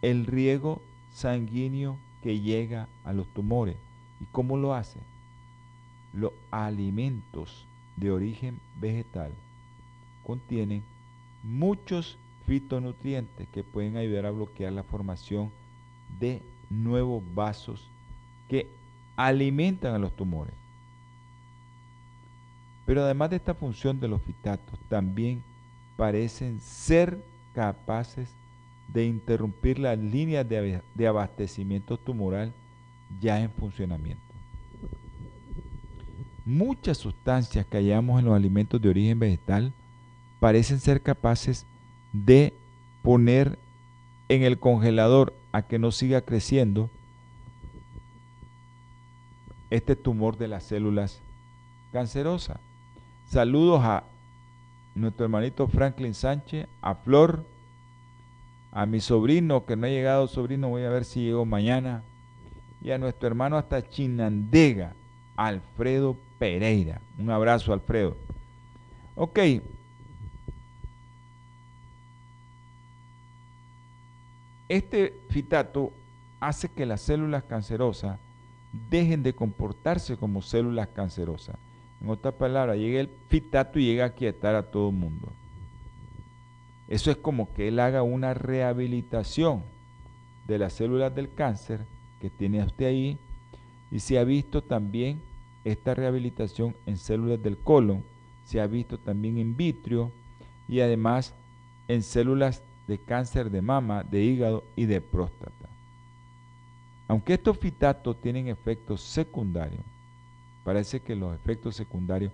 el 0.00 0.26
riego 0.26 0.80
sanguíneo 1.12 1.98
que 2.22 2.38
llega 2.38 2.86
a 3.04 3.12
los 3.12 3.26
tumores. 3.34 3.74
¿Y 4.20 4.26
cómo 4.26 4.56
lo 4.56 4.74
hace? 4.74 5.00
Los 6.12 6.30
alimentos 6.52 7.66
de 7.96 8.12
origen 8.12 8.60
vegetal 8.80 9.32
contienen 10.24 10.84
muchos 11.42 12.16
fitonutrientes 12.46 13.48
que 13.48 13.64
pueden 13.64 13.96
ayudar 13.96 14.26
a 14.26 14.30
bloquear 14.30 14.72
la 14.72 14.84
formación 14.84 15.50
de 16.20 16.42
nuevos 16.70 17.24
vasos 17.34 17.88
que 18.48 18.68
alimentan 19.16 19.96
a 19.96 19.98
los 19.98 20.14
tumores. 20.14 20.54
Pero 22.86 23.02
además 23.02 23.30
de 23.30 23.36
esta 23.36 23.54
función 23.54 23.98
de 23.98 24.06
los 24.06 24.22
fitatos, 24.22 24.78
también 24.88 25.42
parecen 25.96 26.60
ser 26.60 27.18
capaces 27.54 28.28
de 28.88 29.06
interrumpir 29.06 29.78
las 29.78 29.98
líneas 29.98 30.46
de, 30.48 31.06
abastecimiento 31.06 31.96
tumoral 31.96 32.52
ya 33.20 33.40
en 33.40 33.50
funcionamiento. 33.50 34.22
Muchas 36.44 36.98
sustancias 36.98 37.64
que 37.64 37.78
hallamos 37.78 38.18
en 38.18 38.26
los 38.26 38.34
alimentos 38.34 38.80
de 38.80 38.88
origen 38.88 39.18
vegetal 39.18 39.72
parecen 40.40 40.78
ser 40.78 41.00
capaces 41.00 41.64
de 42.12 42.52
poner 43.02 43.58
en 44.28 44.42
el 44.42 44.58
congelador 44.58 45.32
a 45.52 45.62
que 45.62 45.78
no 45.78 45.90
siga 45.90 46.20
creciendo 46.20 46.90
este 49.70 49.96
tumor 49.96 50.36
de 50.36 50.48
las 50.48 50.64
células 50.64 51.20
cancerosas. 51.92 52.58
Saludos 53.26 53.80
a 53.82 54.04
nuestro 54.94 55.24
hermanito 55.24 55.66
Franklin 55.66 56.14
Sánchez, 56.14 56.68
a 56.80 56.94
Flor, 56.94 57.44
a 58.72 58.86
mi 58.86 59.00
sobrino, 59.00 59.66
que 59.66 59.76
no 59.76 59.86
ha 59.86 59.90
llegado 59.90 60.26
sobrino, 60.26 60.68
voy 60.68 60.82
a 60.82 60.90
ver 60.90 61.04
si 61.04 61.24
llego 61.24 61.44
mañana, 61.44 62.02
y 62.82 62.90
a 62.90 62.98
nuestro 62.98 63.26
hermano 63.26 63.56
hasta 63.56 63.88
Chinandega, 63.88 64.94
Alfredo 65.36 66.16
Pereira. 66.38 67.00
Un 67.18 67.30
abrazo, 67.30 67.72
Alfredo. 67.72 68.16
Ok. 69.16 69.38
Este 74.68 75.14
fitato 75.28 75.92
hace 76.40 76.68
que 76.68 76.84
las 76.84 77.00
células 77.00 77.44
cancerosas 77.44 78.18
dejen 78.90 79.22
de 79.22 79.34
comportarse 79.34 80.16
como 80.16 80.42
células 80.42 80.88
cancerosas. 80.88 81.56
En 82.04 82.10
otras 82.10 82.34
palabras, 82.34 82.76
llega 82.76 83.00
el 83.00 83.08
fitato 83.28 83.78
y 83.78 83.86
llega 83.86 84.04
a 84.04 84.10
quietar 84.10 84.54
a 84.54 84.70
todo 84.70 84.90
el 84.90 84.94
mundo. 84.94 85.26
Eso 86.86 87.10
es 87.10 87.16
como 87.16 87.50
que 87.54 87.68
él 87.68 87.80
haga 87.80 88.02
una 88.02 88.34
rehabilitación 88.34 89.62
de 90.46 90.58
las 90.58 90.74
células 90.74 91.14
del 91.14 91.32
cáncer 91.32 91.80
que 92.20 92.28
tiene 92.28 92.62
usted 92.62 92.84
ahí 92.84 93.18
y 93.90 94.00
se 94.00 94.18
ha 94.18 94.24
visto 94.24 94.60
también 94.62 95.22
esta 95.64 95.94
rehabilitación 95.94 96.76
en 96.84 96.98
células 96.98 97.42
del 97.42 97.56
colon, 97.56 98.04
se 98.44 98.60
ha 98.60 98.66
visto 98.66 98.98
también 98.98 99.38
en 99.38 99.56
vitrio 99.56 100.12
y 100.68 100.80
además 100.80 101.32
en 101.88 102.02
células 102.02 102.62
de 102.86 102.98
cáncer 102.98 103.50
de 103.50 103.62
mama, 103.62 104.04
de 104.04 104.22
hígado 104.22 104.62
y 104.76 104.84
de 104.84 105.00
próstata. 105.00 105.70
Aunque 107.08 107.32
estos 107.32 107.56
fitatos 107.56 108.20
tienen 108.20 108.48
efectos 108.48 109.00
secundarios, 109.00 109.80
parece 110.64 111.00
que 111.00 111.14
los 111.14 111.34
efectos 111.34 111.76
secundarios, 111.76 112.32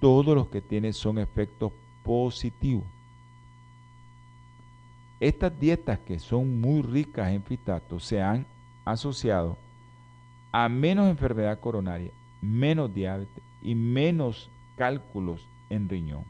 todos 0.00 0.34
los 0.34 0.48
que 0.48 0.60
tienen 0.60 0.92
son 0.92 1.18
efectos 1.18 1.72
positivos. 2.02 2.84
Estas 5.20 5.58
dietas 5.58 5.98
que 5.98 6.18
son 6.18 6.60
muy 6.60 6.82
ricas 6.82 7.32
en 7.32 7.42
fitatos 7.42 8.04
se 8.04 8.22
han 8.22 8.46
asociado 8.84 9.56
a 10.52 10.68
menos 10.68 11.08
enfermedad 11.08 11.58
coronaria, 11.60 12.10
menos 12.40 12.94
diabetes 12.94 13.42
y 13.62 13.74
menos 13.74 14.48
cálculos 14.76 15.46
en 15.68 15.88
riñón. 15.88 16.24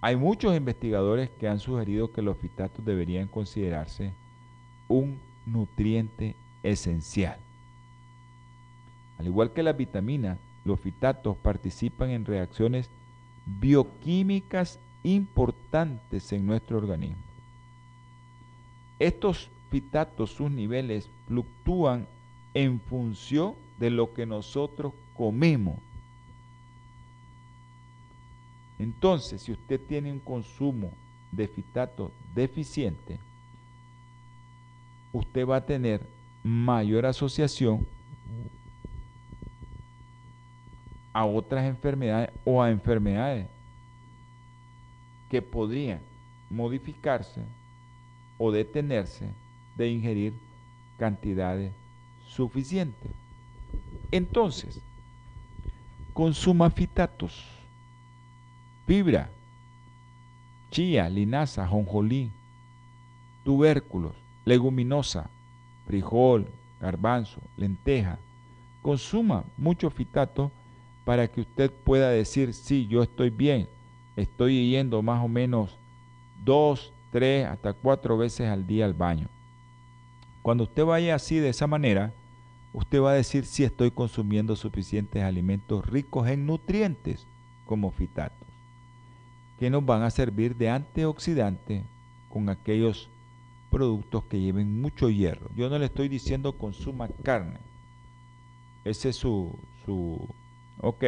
Hay 0.00 0.16
muchos 0.16 0.56
investigadores 0.56 1.30
que 1.30 1.46
han 1.48 1.60
sugerido 1.60 2.10
que 2.10 2.22
los 2.22 2.36
fitatos 2.36 2.84
deberían 2.84 3.28
considerarse 3.28 4.12
un 4.88 5.20
nutriente 5.46 6.34
esencial. 6.64 7.38
Al 9.22 9.28
igual 9.28 9.52
que 9.52 9.62
las 9.62 9.76
vitaminas, 9.76 10.36
los 10.64 10.80
fitatos 10.80 11.36
participan 11.36 12.10
en 12.10 12.24
reacciones 12.24 12.90
bioquímicas 13.46 14.80
importantes 15.04 16.32
en 16.32 16.44
nuestro 16.44 16.78
organismo. 16.78 17.22
Estos 18.98 19.48
fitatos, 19.70 20.32
sus 20.32 20.50
niveles 20.50 21.08
fluctúan 21.28 22.08
en 22.52 22.80
función 22.80 23.54
de 23.78 23.90
lo 23.90 24.12
que 24.12 24.26
nosotros 24.26 24.92
comemos. 25.16 25.76
Entonces, 28.80 29.42
si 29.42 29.52
usted 29.52 29.80
tiene 29.88 30.10
un 30.10 30.18
consumo 30.18 30.90
de 31.30 31.46
fitato 31.46 32.10
deficiente, 32.34 33.20
usted 35.12 35.46
va 35.46 35.58
a 35.58 35.64
tener 35.64 36.00
mayor 36.42 37.06
asociación 37.06 37.86
a 41.12 41.24
otras 41.24 41.64
enfermedades 41.64 42.30
o 42.44 42.62
a 42.62 42.70
enfermedades 42.70 43.46
que 45.28 45.42
podrían 45.42 46.00
modificarse 46.50 47.40
o 48.38 48.50
detenerse 48.50 49.28
de 49.76 49.90
ingerir 49.90 50.34
cantidades 50.98 51.72
suficientes. 52.26 53.10
Entonces, 54.10 54.80
consuma 56.12 56.70
fitatos, 56.70 57.44
fibra, 58.86 59.30
chía, 60.70 61.08
linaza, 61.08 61.66
jonjolí, 61.66 62.30
tubérculos, 63.44 64.14
leguminosa, 64.44 65.30
frijol, 65.86 66.46
garbanzo, 66.80 67.40
lenteja. 67.56 68.18
Consuma 68.82 69.44
mucho 69.56 69.90
fitato 69.90 70.50
para 71.04 71.28
que 71.28 71.40
usted 71.40 71.70
pueda 71.70 72.10
decir, 72.10 72.54
sí, 72.54 72.86
yo 72.86 73.02
estoy 73.02 73.30
bien, 73.30 73.68
estoy 74.16 74.70
yendo 74.70 75.02
más 75.02 75.24
o 75.24 75.28
menos 75.28 75.76
dos, 76.44 76.92
tres, 77.10 77.46
hasta 77.46 77.72
cuatro 77.72 78.16
veces 78.16 78.48
al 78.48 78.66
día 78.66 78.84
al 78.84 78.94
baño. 78.94 79.28
Cuando 80.42 80.64
usted 80.64 80.84
vaya 80.84 81.14
así 81.14 81.36
de 81.36 81.50
esa 81.50 81.66
manera, 81.66 82.12
usted 82.72 83.00
va 83.00 83.12
a 83.12 83.14
decir 83.14 83.44
si 83.44 83.64
estoy 83.64 83.90
consumiendo 83.90 84.56
suficientes 84.56 85.22
alimentos 85.22 85.86
ricos 85.86 86.28
en 86.28 86.46
nutrientes 86.46 87.26
como 87.66 87.90
fitatos, 87.90 88.48
que 89.58 89.70
nos 89.70 89.84
van 89.84 90.02
a 90.02 90.10
servir 90.10 90.56
de 90.56 90.70
antioxidante 90.70 91.84
con 92.28 92.48
aquellos 92.48 93.08
productos 93.70 94.24
que 94.24 94.40
lleven 94.40 94.80
mucho 94.80 95.08
hierro. 95.08 95.48
Yo 95.56 95.68
no 95.70 95.78
le 95.78 95.86
estoy 95.86 96.08
diciendo 96.08 96.52
consuma 96.52 97.08
carne. 97.22 97.58
Ese 98.84 99.10
es 99.10 99.16
su, 99.16 99.54
su 99.86 100.28
Ok. 100.82 101.04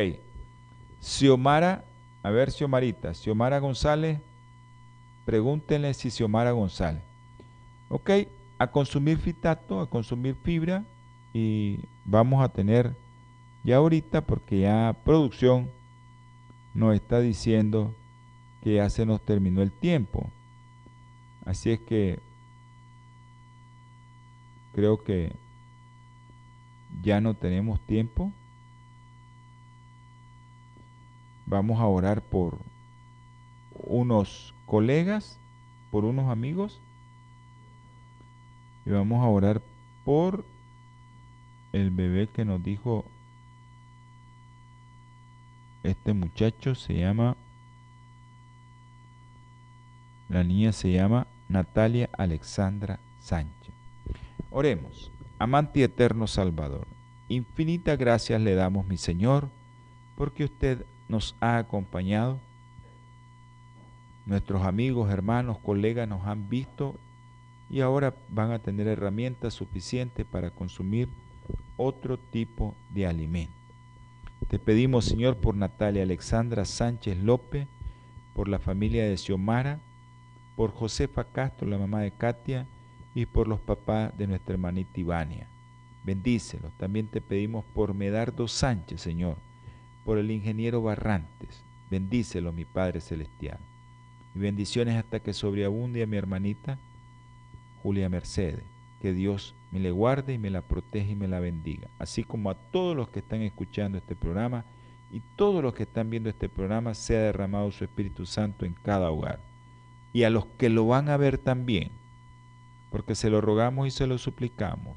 Xiomara, 1.02 1.84
a 2.22 2.30
ver 2.30 2.50
Xiomarita, 2.50 3.12
Xiomara 3.12 3.58
González, 3.58 4.18
pregúntenle 5.26 5.92
si 5.92 6.10
Xiomara 6.10 6.52
González. 6.52 7.02
Ok, 7.90 8.10
a 8.58 8.66
consumir 8.68 9.18
fitato, 9.18 9.80
a 9.80 9.90
consumir 9.90 10.34
fibra 10.42 10.84
y 11.34 11.80
vamos 12.06 12.42
a 12.42 12.48
tener 12.48 12.94
ya 13.64 13.76
ahorita 13.76 14.22
porque 14.22 14.60
ya 14.60 14.96
producción 15.04 15.68
nos 16.72 16.94
está 16.94 17.20
diciendo 17.20 17.94
que 18.62 18.76
ya 18.76 18.88
se 18.88 19.04
nos 19.04 19.20
terminó 19.20 19.60
el 19.60 19.72
tiempo. 19.72 20.30
Así 21.44 21.70
es 21.70 21.80
que 21.80 22.18
creo 24.74 25.02
que 25.04 25.32
ya 27.02 27.20
no 27.20 27.34
tenemos 27.34 27.80
tiempo. 27.80 28.32
Vamos 31.46 31.80
a 31.80 31.86
orar 31.86 32.22
por 32.22 32.58
unos 33.74 34.54
colegas, 34.66 35.38
por 35.90 36.04
unos 36.04 36.30
amigos. 36.30 36.80
Y 38.86 38.90
vamos 38.90 39.24
a 39.24 39.28
orar 39.28 39.62
por 40.04 40.44
el 41.72 41.90
bebé 41.90 42.28
que 42.28 42.44
nos 42.44 42.62
dijo 42.62 43.04
este 45.82 46.14
muchacho 46.14 46.74
se 46.74 46.94
llama 46.94 47.36
la 50.28 50.42
niña 50.42 50.72
se 50.72 50.92
llama 50.92 51.26
Natalia 51.48 52.08
Alexandra 52.16 52.98
Sánchez. 53.20 53.74
Oremos, 54.50 55.10
amante 55.38 55.80
y 55.80 55.82
eterno 55.82 56.26
Salvador, 56.26 56.86
infinitas 57.28 57.98
gracias 57.98 58.40
le 58.40 58.54
damos, 58.54 58.86
mi 58.86 58.96
Señor, 58.96 59.48
porque 60.16 60.44
usted 60.44 60.86
nos 61.08 61.36
ha 61.40 61.58
acompañado. 61.58 62.38
Nuestros 64.26 64.62
amigos, 64.62 65.10
hermanos, 65.10 65.58
colegas 65.58 66.08
nos 66.08 66.26
han 66.26 66.48
visto 66.48 66.94
y 67.70 67.80
ahora 67.80 68.14
van 68.28 68.52
a 68.52 68.58
tener 68.58 68.86
herramientas 68.86 69.54
suficientes 69.54 70.24
para 70.24 70.50
consumir 70.50 71.08
otro 71.76 72.18
tipo 72.18 72.74
de 72.90 73.06
alimento. 73.06 73.52
Te 74.48 74.58
pedimos, 74.58 75.06
Señor, 75.06 75.36
por 75.36 75.56
Natalia 75.56 76.02
Alexandra 76.02 76.64
Sánchez 76.64 77.18
López, 77.18 77.66
por 78.34 78.48
la 78.48 78.58
familia 78.58 79.04
de 79.04 79.16
Xiomara, 79.16 79.80
por 80.56 80.72
Josefa 80.72 81.24
Castro, 81.24 81.68
la 81.68 81.78
mamá 81.78 82.00
de 82.00 82.10
Katia, 82.10 82.66
y 83.14 83.26
por 83.26 83.48
los 83.48 83.60
papás 83.60 84.16
de 84.18 84.26
nuestra 84.26 84.54
hermanita 84.54 85.00
Ivania. 85.00 85.48
Bendícelos. 86.02 86.72
También 86.76 87.06
te 87.06 87.20
pedimos 87.20 87.64
por 87.74 87.94
Medardo 87.94 88.48
Sánchez, 88.48 89.00
Señor, 89.00 89.36
por 90.04 90.18
el 90.18 90.30
ingeniero 90.30 90.82
Barrantes. 90.82 91.62
Bendícelo, 91.90 92.52
mi 92.52 92.64
Padre 92.64 93.00
Celestial. 93.00 93.58
Y 94.34 94.38
bendiciones 94.38 94.96
hasta 94.96 95.20
que 95.20 95.32
sobreabunde 95.32 96.02
a 96.02 96.06
mi 96.06 96.16
hermanita 96.16 96.78
Julia 97.82 98.08
Mercedes. 98.08 98.64
Que 99.00 99.12
Dios 99.12 99.54
me 99.70 99.80
le 99.80 99.90
guarde 99.90 100.34
y 100.34 100.38
me 100.38 100.50
la 100.50 100.62
protege 100.62 101.12
y 101.12 101.16
me 101.16 101.28
la 101.28 101.40
bendiga. 101.40 101.88
Así 101.98 102.24
como 102.24 102.50
a 102.50 102.54
todos 102.54 102.96
los 102.96 103.08
que 103.08 103.20
están 103.20 103.42
escuchando 103.42 103.98
este 103.98 104.14
programa 104.14 104.64
y 105.12 105.20
todos 105.36 105.62
los 105.62 105.74
que 105.74 105.84
están 105.84 106.10
viendo 106.10 106.28
este 106.28 106.48
programa, 106.48 106.94
sea 106.94 107.20
derramado 107.20 107.70
su 107.70 107.84
Espíritu 107.84 108.26
Santo 108.26 108.64
en 108.64 108.74
cada 108.82 109.10
hogar 109.10 109.40
y 110.12 110.22
a 110.22 110.30
los 110.30 110.46
que 110.46 110.70
lo 110.70 110.86
van 110.86 111.08
a 111.08 111.16
ver 111.16 111.38
también, 111.38 111.90
porque 112.90 113.14
se 113.14 113.30
lo 113.30 113.40
rogamos 113.40 113.86
y 113.88 113.90
se 113.90 114.06
lo 114.06 114.16
suplicamos 114.16 114.96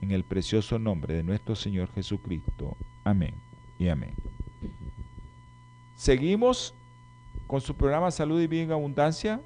en 0.00 0.10
el 0.10 0.24
precioso 0.24 0.78
nombre 0.78 1.14
de 1.14 1.22
nuestro 1.22 1.54
Señor 1.54 1.92
Jesucristo. 1.94 2.76
Amén 3.04 3.51
y 3.82 3.88
amén. 3.88 4.14
Seguimos 5.96 6.74
con 7.46 7.60
su 7.60 7.74
programa 7.74 8.10
Salud 8.10 8.40
y 8.40 8.46
Vida 8.46 8.62
en 8.62 8.72
Abundancia. 8.72 9.40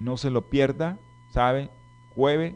No 0.00 0.16
se 0.16 0.30
lo 0.30 0.42
pierda, 0.42 0.98
¿sabe? 1.30 1.70
Jueves 2.14 2.54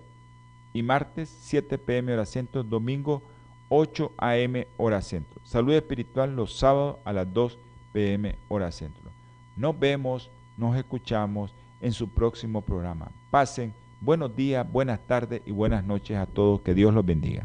y 0.72 0.82
martes 0.82 1.28
7 1.40 1.78
pm 1.78 2.12
hora 2.12 2.26
centro, 2.26 2.62
domingo 2.62 3.22
8 3.68 4.12
am 4.16 4.64
hora 4.76 5.02
centro. 5.02 5.40
Salud 5.44 5.74
espiritual 5.74 6.34
los 6.36 6.56
sábados 6.56 6.96
a 7.04 7.12
las 7.12 7.32
2 7.32 7.58
pm 7.92 8.36
hora 8.48 8.70
centro. 8.70 9.10
Nos 9.56 9.78
vemos 9.78 10.30
nos 10.56 10.76
escuchamos 10.76 11.52
en 11.80 11.92
su 11.92 12.08
próximo 12.08 12.60
programa. 12.62 13.10
Pasen 13.30 13.72
buenos 14.00 14.34
días, 14.34 14.70
buenas 14.70 15.00
tardes 15.06 15.42
y 15.46 15.52
buenas 15.52 15.84
noches 15.84 16.16
a 16.16 16.26
todos. 16.26 16.60
Que 16.60 16.74
Dios 16.74 16.92
los 16.92 17.06
bendiga. 17.06 17.44